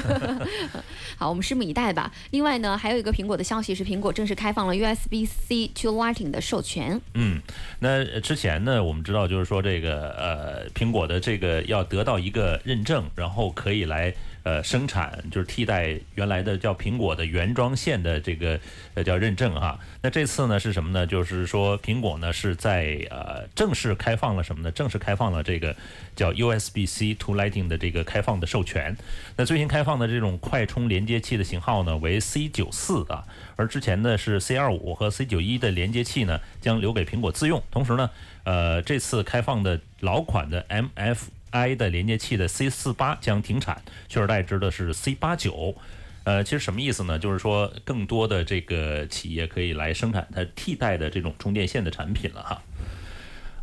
[1.17, 2.11] 好，我们拭目以待吧。
[2.29, 7.01] 另外呢，还有一个苹果的消息是，苹果正式开放了 USB-C to Lightning 的授权。
[7.15, 7.41] 嗯，
[7.79, 18.59] 那呃之前呢，我们知道就是说这个呃，苹果的这个要得到一个认证，然后可以来呃生产，就是替代原来的叫苹果的原装线的这个
[18.93, 19.79] 呃叫认证哈。
[20.01, 21.05] 那这次呢是什么呢？
[21.05, 24.71] 就是说苹果呢是在呃正式开放了什么呢？
[24.71, 25.75] 正式开放了这个
[26.15, 28.95] 叫 USB-C to Lightning 的这个开放的授权。
[29.35, 33.23] 那最新开放的这种快充连接器的型号呢为 C 九四啊，
[33.55, 37.61] 而之前呢是 C 二五和 C 九一的连接器呢将留给苹果自用。
[37.69, 38.09] 同时呢，
[38.43, 41.17] 呃，这次开放的老款的 MF
[41.51, 45.75] I 的连接器的 C 四八将停产，取而代之的是 C 八九。
[46.23, 47.17] 呃，其实什么意思呢？
[47.17, 52.61] 就是说，更多的这个企业可以来生产它替代的这种充电线的产品了哈。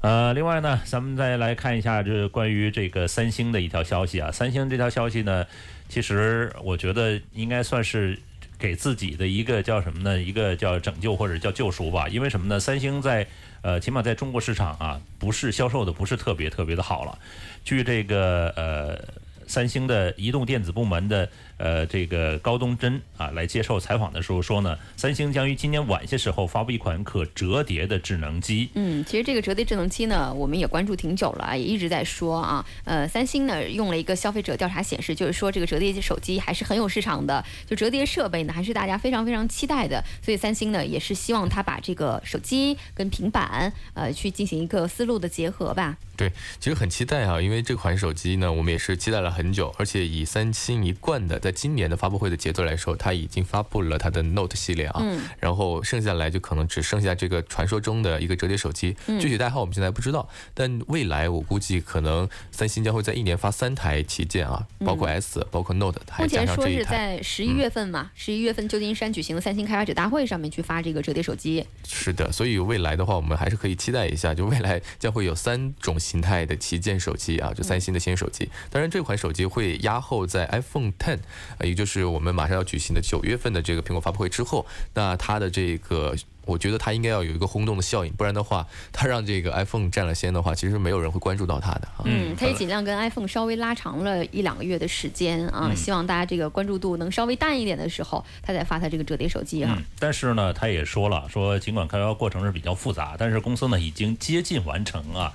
[0.01, 4.31] 呃，另外呢，咱们再来看一下这关于这个三星的一条消息啊。
[4.33, 5.47] 三星这条消息呢，
[5.89, 8.19] 其实我觉得应该算是
[8.59, 10.21] 给自己的一个叫什么呢？
[10.21, 12.09] 一个叫拯救或者叫救赎吧。
[12.09, 12.59] 因为什么呢？
[12.59, 13.25] 三星在
[13.63, 17.19] 呃，起码在中国市场啊，不是销售的不是特别特别的好了。
[17.65, 19.28] 据这个呃。
[19.49, 28.69] 三星的移动电子部门的呃这个高东真啊来接受采访的时候说呢，三星将于今年晚些时候发布一款可折叠的智能机。
[28.75, 32.65] 嗯，其实这个折叠智能机呢，我们也关注挺久了啊，也一直在说啊。
[32.85, 40.05] 呃，三星呢用了一个消费者调查显示，就是说这个折叠手机还是很有市场的，就折叠设备呢还是大家非常非常期待的。
[40.23, 45.97] 所以三星呢也是希望它把这个手机跟平板呃去进行一个思路的结合吧。
[46.17, 66.85] 对，其实很期待啊，因为这款手机呢，我们也是期待了很久，而且以三星一贯的在在今年的发布会的节奏来说，它已经发布了它的 Note 系列啊，嗯然后剩下来就可能只剩下这个传说中的一个折叠手机，嗯具体代号我们现在不知道，但未来我估计可能三星将会在一年发三台旗舰啊，包括 S，、包括 Note，还加嗯目前说上这一台。
[66.85, 71.65] 是在十一月份嘛，十一、月份旧金山举行的三星开发者大会上面去发这个折叠手机。
[71.87, 78.51] 是的，所以未来的话，我们还是可以期待一下，就未来将会有三种形态的旗舰手机啊，就三星的新手机。
[78.69, 81.19] 当然，这款手机会压后在 iPhone Ten，
[81.59, 86.15] 呃，也就是我们马上要举行的九月份的这个苹果发布会之后，那它的这个。
[86.49, 92.01] 我觉得它应该要有一个轰动的效应，不然的话，它让这个 iPhone 占了先的话，其实没有人会关注到它的啊。
[92.07, 99.77] 嗯，它也尽量跟 iPhone 稍微拉长了一两个月的时间啊，希望大家这个关注度能稍微淡一点的时候，它再发它这个折叠手机啊。
[99.77, 105.31] 嗯，但是呢，他也说了，说尽管开发过程是比较复杂，但是公司呢已经接近完成啊。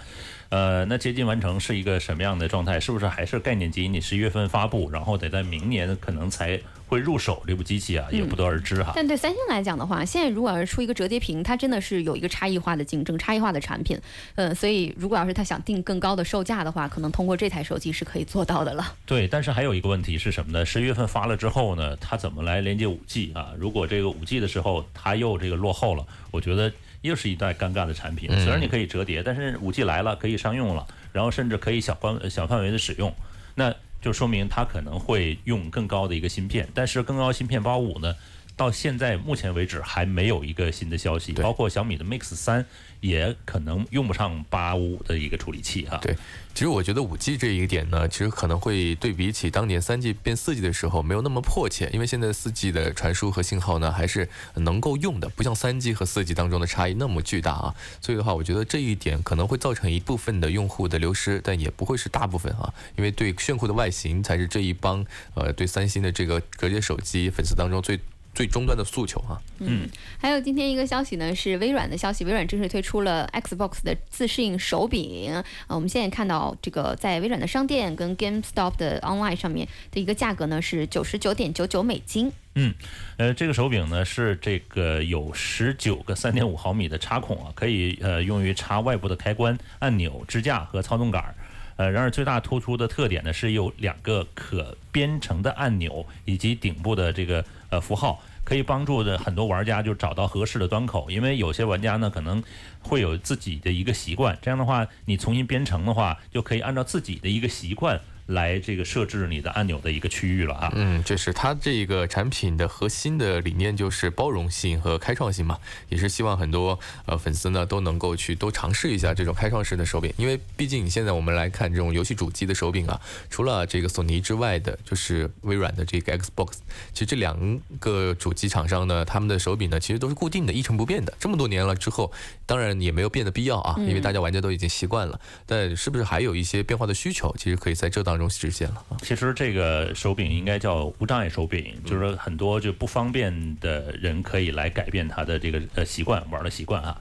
[0.54, 2.80] 呃，那接近完成是一个什么样的状态？
[2.80, 3.88] 是不是还是概念机？
[3.88, 8.94] 你十一月份发布，然后得在明年可能才会入手这部机器啊，也不得而知哈。
[8.96, 14.00] 但对三星来讲的话，现在如果要是出一个折叠屏，它真的是有一个差异化的竞争、差异化的产品。
[14.36, 18.94] 嗯，所以如果要是他想定更高的售价的话，可能通过这台手机是可以做到的了。
[19.08, 20.64] 对，但是还有一个问题是什么呢？
[20.64, 23.54] 十一月份发了之后呢，它怎么来连接五 G 啊？
[23.58, 26.72] 如果这个五 G 的时候它又这个落后了，我觉得
[27.04, 28.30] 又是一代尴尬的产品。
[28.40, 33.14] 虽然你可以折叠，但是五 G 来了可以商用了，然后甚至可以小范小范围的使用，
[33.56, 36.68] 那就说明它可能会用更高的一个芯片。
[36.74, 38.16] 但是更高芯片八五呢？
[38.56, 42.66] 到现在目前为止还没有一个新的消息，对包括小米的 Mix 三
[43.00, 45.98] 也可能用不上八五的一个处理器哈。
[45.98, 46.16] 对，
[46.54, 57.76] 其实我觉得五 G 这一点呢，其实可能会对比起当年三 G 变四 G 的时候没有那么迫切，因为现在四 G 的传输和信号呢还是能够用的，不像三 G 和四 G 当中的差异那么巨大啊。
[58.02, 68.00] 所以的话，我觉得这一点可能会造成一部分的用户的流失，但也不会是大部分啊，因为对炫酷的外形才是这一帮呃对三星的这个折叠手机粉丝当中最
[68.34, 69.42] 最终端的诉求啊。
[69.60, 69.88] 嗯
[70.20, 75.34] 还有今天一个消息呢，是微软的消息，微软正式推出了 Xbox 的自适应手柄。
[75.68, 82.32] 呃，我们现在看到这个在微软的商店跟 GameStop 的 Online 上面的一个价格呢是九十九点九九美金。
[82.56, 82.74] 嗯，
[83.18, 91.36] 呃，这个手柄呢是这个有十九个三点五毫米的插孔啊，可以呃用于插外部的开关、按钮、支架和操纵杆儿。
[91.76, 101.10] 呃，然而最大突出的特点呢是有两个可编程的按钮以及顶部的这个呃符号，可以帮助的很多玩家就找到合适的端口。
[101.10, 102.42] 因为有些玩家呢可能
[102.82, 110.72] 会有自己的一个习惯，这样的话你重新编程的话，就可以按照自己的一个习惯来这个设置你的按钮的一个区域了啊。
[110.76, 115.58] 嗯，这是它这个产品的核心的理念，就是包容性和开创性嘛，
[115.90, 123.00] 也是希望很多呃粉丝呢都能够去多尝试一下这种开创式的手柄，因为毕竟现在我们来看这种游戏主机的手柄啊，
[123.30, 126.54] 除了这个索尼之外的，就是微软的这个 Xbox，
[126.94, 132.12] 其实这两个主机厂商呢，他们的手柄呢其实都是固定的，一成不变的，这么多年了之后，
[132.46, 138.98] 当然也没有变的必要啊，因为大家玩家都已经习惯了，但是不是还有一些变化的需求，其实可以在这当中实现了啊。
[139.02, 147.00] 其实这个手柄应该叫无障碍手柄，就是很多就不方便的人可以来改变他的这个呃习惯玩的习惯啊。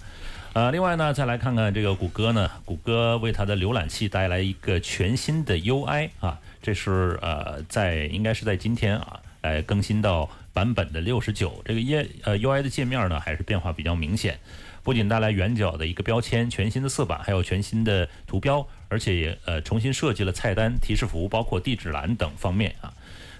[0.54, 14.38] 呃，另外呢，再来看看这个谷歌呢，谷歌为它的浏览器带来一个全新的 UI 啊，这是呃在应该是在今天啊，呃更新到版本的六十九，这个页呃 UI 的界面呢还是变化比较明显。
[14.82, 22.92] 不仅带来圆角的一个标签、全新的色板，还有全新的图标，而且也呃重新设计了菜单、提示符，包括地址栏等方面啊。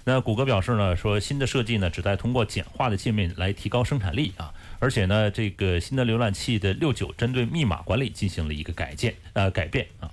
[0.05, 10.11] 那谷歌表示呢，说新的设计呢旨在通过简化的界面来提高生产力啊，而且呢，这个新的浏览器的六九针对密码管理进行了一个改建呃改变啊。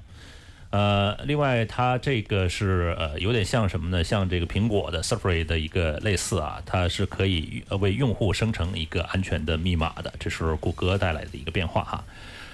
[0.70, 4.04] 呃，另外，它这个是呃有点像什么呢？
[4.04, 12.04] 像这个苹果的 Safari 的一个类似啊，它是可以呃为用户生成一个安全的密码的，这是谷歌带来的一个变化哈。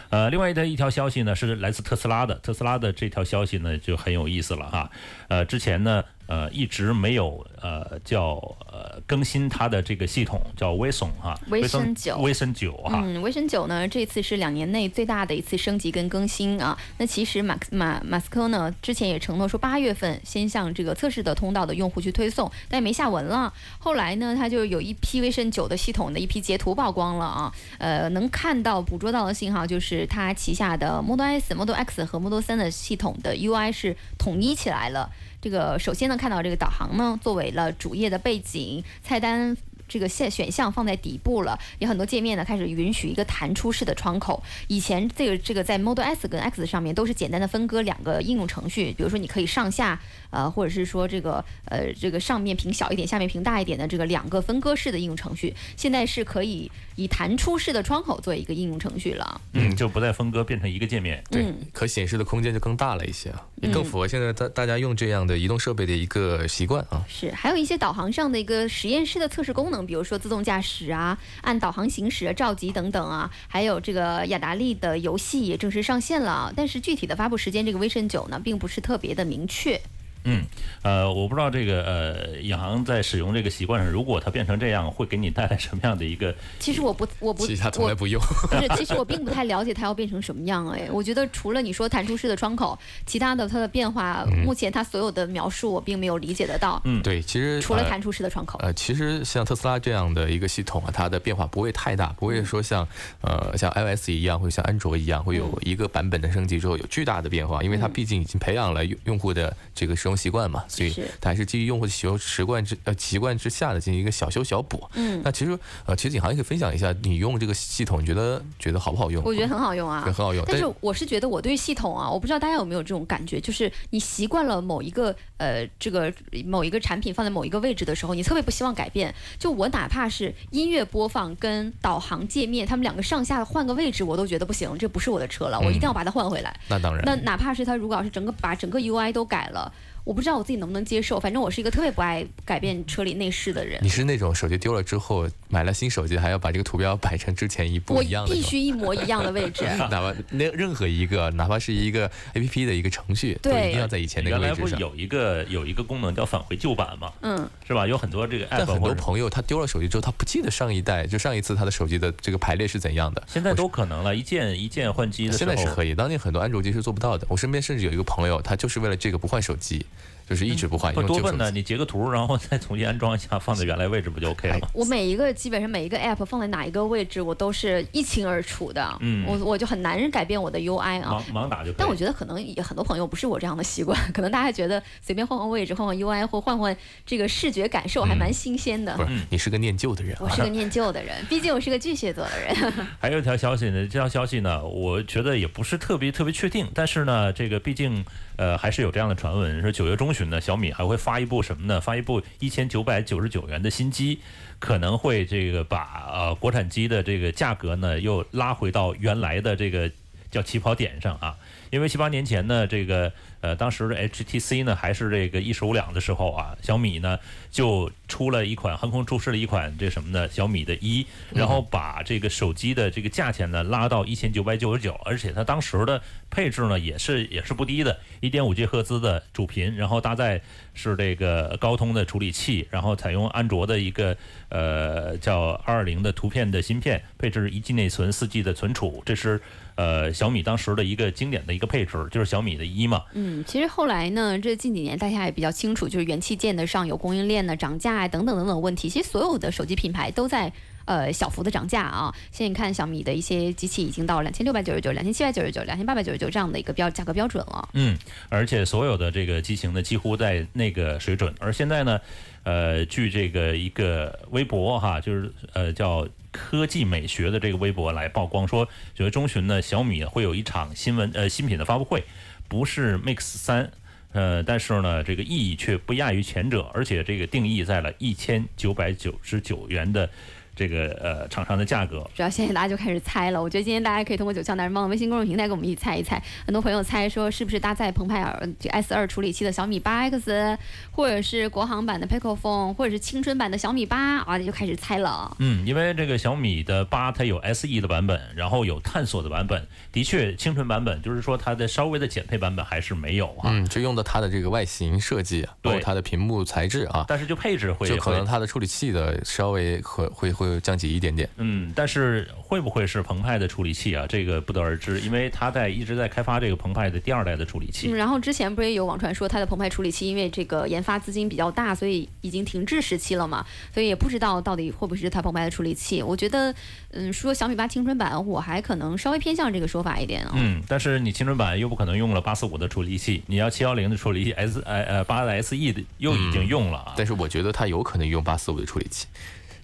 [0.08, 4.90] 呃，另外的一条消息呢是来自特斯拉的，特斯拉的这条消息呢就很有意思了哈。
[5.28, 8.34] 呃，之前呢呃一直没有呃叫
[8.70, 13.00] 呃更新它的这个系统，叫威松哈，威森九威森九哈。
[13.04, 16.76] 嗯，威森九呢，这次是两年内最大的一次升级跟更新啊。
[16.98, 23.52] 那其实马克马马斯克呢，之前也承诺说八月份先向这个测试的通道的用户去推送，但也没下文了。
[23.78, 35.10] 后来呢，他就有一批威森九的系统的一批截图曝光了啊，呃，能看到捕捉到的信号就是它旗下的 Model S、Model X 和 Model 三的系统的 UI 是统一起来了。
[35.46, 44.42] 这个首先呢，看到这个导航呢，作为了主页的背景，菜单这个选选项放在底部了，有很多界面呢开始允许一个弹出式的窗口。
[44.66, 50.00] 以前这个这个在 Model S 跟 X 上面都是简单的分割两个应用程序，比如说你可以上下
[50.30, 59.40] 呃，或者是说这个呃这个上面屏小一点，下面屏大一点的这个两个分割式的应用程序，现在是可以以弹出式的窗口做一个应用程序了。
[59.52, 61.22] 嗯，就不再分割，变成一个界面。
[61.30, 67.04] 对嗯，可显示的空间就更大了一些啊，也更符合现在大大家用这样的移动设备的一个习惯啊。
[67.08, 76.52] 是，还有一些导航上的一个实验室的测试功能，比如说自动驾驶啊、按导航行驶啊、召集等等啊，还有这个雅达利的游戏也正式上线了啊。
[76.56, 79.80] 但是具体的发布时间，这个 Vision 九呢，并不是特别的明确。
[80.26, 80.44] 嗯，
[80.82, 86.34] 呃，我不知道这个呃，银行在使用这个习惯上，如果它变成这样，会给你带来什么样的一个？
[86.58, 88.20] 其实我不，我不，其实他从来不用。
[88.50, 90.88] 不是，其实我并不太了解它要变成什么样哎。
[90.90, 96.82] 我觉得除了你说弹出式的窗口，其他的它的变化，目前它所有的描述我并没有理解得到。
[96.84, 102.86] 嗯对，其实呃除了弹出式的窗口，呃，其实像特斯拉这样的一个系统啊，它的变化不会太大，不会说像
[103.20, 114.88] 呃像 iOS 一样，或者像安卓一样，会有一个版本的升级之后有巨大的变化，因为它毕竟已经培养了用用户的这个使用习惯嘛，所以它还是基于用户的使用习惯之呃习惯之下的进行一个小修小补。
[114.94, 119.22] 嗯，那其实呃，其实景航也可以分享一下，你用这个系统，你觉得觉得好不好用？
[119.24, 120.12] 我觉得很好用啊对，。
[120.12, 126.12] 很好用，但是我是觉得我对系统啊，我不知道大家有没有这种感觉，就是你习惯了某一个呃这个
[126.44, 129.14] 某一个产品放在某一个位置的时候，你特别不希望改变。
[129.38, 136.58] 就我哪怕是音乐播放跟导航界面，他们两个上下换个位置，我都觉得不行，这不是我的车了，我一定要把它换回来。
[136.68, 139.72] 那当然，那哪怕是它如果要是整个把整个 UI 都改了，
[140.06, 141.18] 我不知道我自己能不能接受。
[141.18, 143.88] 反正我是一个特别不爱改变车里内饰的人你。
[143.88, 148.34] 是那种手机丢了之后买了新手机，还要把这个图标摆成之前一不一样的。
[148.34, 149.64] 必须一模一样的位置。
[149.90, 154.60] 哪怕那任何一个，哪怕是一个 A P P 的一个程序，都对一定要在以前那个位置上。
[154.62, 157.86] 不是有一个有一个功能叫返回旧版嘛，嗯，是吧？
[157.86, 163.22] 有很多这个 app 但很多朋友他丢了手机之后，他不记得上一代就上一次他的手机的这个排列是怎样的。
[163.26, 167.26] 现在都可能了，一键一键换机的时候，现在是可以，当年很多安卓机是做不到的。
[167.28, 169.84] 我身边甚至有一个朋友，他就是为了这个不换手机，
[170.28, 171.50] 就是一直不换，会用多笨呢。
[171.52, 174.68] 你截个图，然后再重新安装一下，放在原来位置不就 OK 了吗？
[174.74, 178.96] 我每一个基本上每一个 app 放在哪一个位置，我都是一清二楚的。
[179.00, 181.24] 嗯我我就很难改变我的 UI 啊。
[181.32, 181.74] 盲盲打就可以。
[181.78, 188.96] 但我觉得可能也很多朋友不是我这样的习惯，可能大家觉得随便换换位置、换换 UI 或换换这个视觉感受还蛮新鲜的。
[188.96, 190.22] 不是，你是个念旧的人啊。
[190.22, 192.72] 我是个念旧的人，毕竟我是个巨蟹座的人。
[192.98, 198.04] 还有一条消息呢，这条消息呢，我觉得也不是特别特别确定，但是呢，这个毕竟
[198.36, 201.80] 呃还是有这样的传闻，说九月中旬呢，小米还会发一部什么呢？
[201.80, 204.20] 发一部一千九百九十九元的新机，
[204.58, 209.90] 可能会这个把呃国产机的这个价格呢又拉回到原来的这个
[210.30, 211.36] 叫起跑点上啊。
[211.70, 217.18] 因为七八年前呢，这个呃当时的 HTC 呢还是这个一石五两的时候啊，小米呢
[217.50, 220.28] 就出了一款横空出世了一款这什么呢？
[220.28, 230.40] 小米的一，然后把这个手机的这个价钱呢拉到一千九百九十九，而且它当时的配置呢也是也是不低的，一点五 G 赫兹的主频，然后搭载
[230.74, 234.16] 是这个高通的处理器，然后采用安卓的一个
[234.48, 239.40] 呃叫二二零的图片的芯片，配置一 G 内存，四 G 的存储，这是
[239.74, 243.04] 呃小米当时的一个经典的一个配置，就是小米的一嘛。
[243.12, 248.88] 嗯，嗯其实后来呢，这近几年大家也比较清楚，就是元器件的上游供应链呢涨价啊等等等等问题。
[248.88, 250.52] 其实所有的手机品牌都在
[250.84, 252.14] 呃小幅的涨价啊。
[252.30, 257.68] 现在你看小米的一些机器已经到两千六百九十九、两千七百九十九、两千八百九十九这样的一个标价格标准了。
[257.72, 257.98] 嗯，
[258.28, 261.34] 而且所有的这个机型呢，几乎在那个水准。
[261.40, 262.00] 而现在呢，
[262.44, 272.04] 呃，据这个一个微博哈，就是呃叫科技美学的这个微博来曝光说，九月中旬呢，小米会有一场新闻呃新品的发布会，
[272.48, 273.70] 不是 Mix 三。
[274.12, 280.08] 呃，但是呢，这个意义却不亚于前者，而且这个定义在了一千九百九十九元的
[280.56, 281.98] 这个呃厂商的价格。
[282.14, 286.20] 主要现在大家就开始猜了，我觉得今天大家可以通过九窍男人帮的微信公众平台跟我们一起猜一猜。
[286.44, 290.58] 很多朋友猜说是不是搭载澎湃尔这 S 二处理器的小米八 X，
[290.90, 295.36] 或者是国行版的 Pico Phone，或者是青春版的小米八啊，就开始猜了。
[295.38, 311.28] 嗯，因为这个小米的八它有 SE 的版本，然后有探索的版本，的确青春版本就是说它的稍微的减配版本还是没有啊、嗯，就用的它的这个外形设计啊，包括对它的屏幕材质啊，但是就配置会就可能它的处理器的稍微会会会降级一点点。
[311.36, 314.06] 嗯，但是会不会是澎湃的处理器啊？
[314.08, 317.88] 这个不得而知，因为它在一直在开发这个澎湃的第二代的处理器。
[317.90, 326.02] 嗯，然后之前不是也有网传说它的澎湃处理器因为这个研发资金比较大，所以已经停滞时期了嘛，所以也不知道到底会不会是它澎湃的处理器。
[326.02, 326.54] 我觉得，
[326.92, 336.94] 嗯，说小米八青春版，我还可能稍微偏向这个说法一点啊、嗯，但是你青春版又不可能用了八四五的处理器，你要七幺零的处理器 S 呃呃八的 SE 的又已经用了啊。
[336.96, 339.06] 但是我觉得它有可能用八四五的处理器，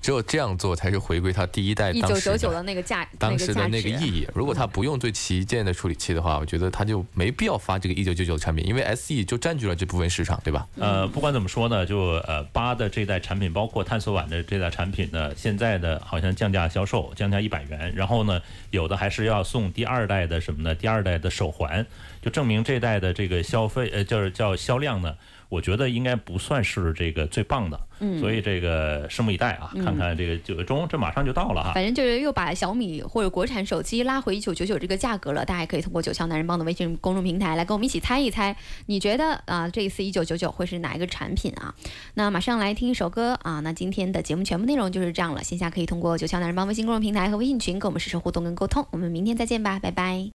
[0.03, 3.93] 只有这样做才是回归它第一代一九当时九九的那个价当时的那个。
[3.93, 4.27] 意义。
[4.35, 10.67] 如果它不用最旗舰的处理器的话，我觉得它就没必要发这个一九九九的产品，因为 SE 就占据了这部分市场，对吧？
[10.77, 18.41] 呃，不管怎么说呢，就呃八的这代产品，包括探索版的这代产品呢，现在的好像降价销售，降价一百元，然后呢，
[18.71, 20.75] 有的还是要送第二代的什么呢？
[20.75, 21.87] 第二代的手环，
[22.21, 25.15] 就证明这代的这个消费，呃，就是叫销量呢。
[25.53, 31.73] 我觉得应该不算是这个最棒的，嗯，所以这个拭目以待啊，看看这个九月中，这马上就到了哈。
[31.75, 41.75] 反正就是又把小米或者国产手机拉回一九九九这个价格了，大家也可以通过九霄男人帮的微信公众平台来跟我们一起猜一猜，你觉得啊、这一次一九九九会是哪一个产品啊？
[42.15, 50.31] 那马上来听一首歌啊，那今天的节目全部内容就是这样了，线下可以通过九霄男人帮微信公众平台和微信群跟我们实时互动跟沟通，我们明天再见吧，拜拜。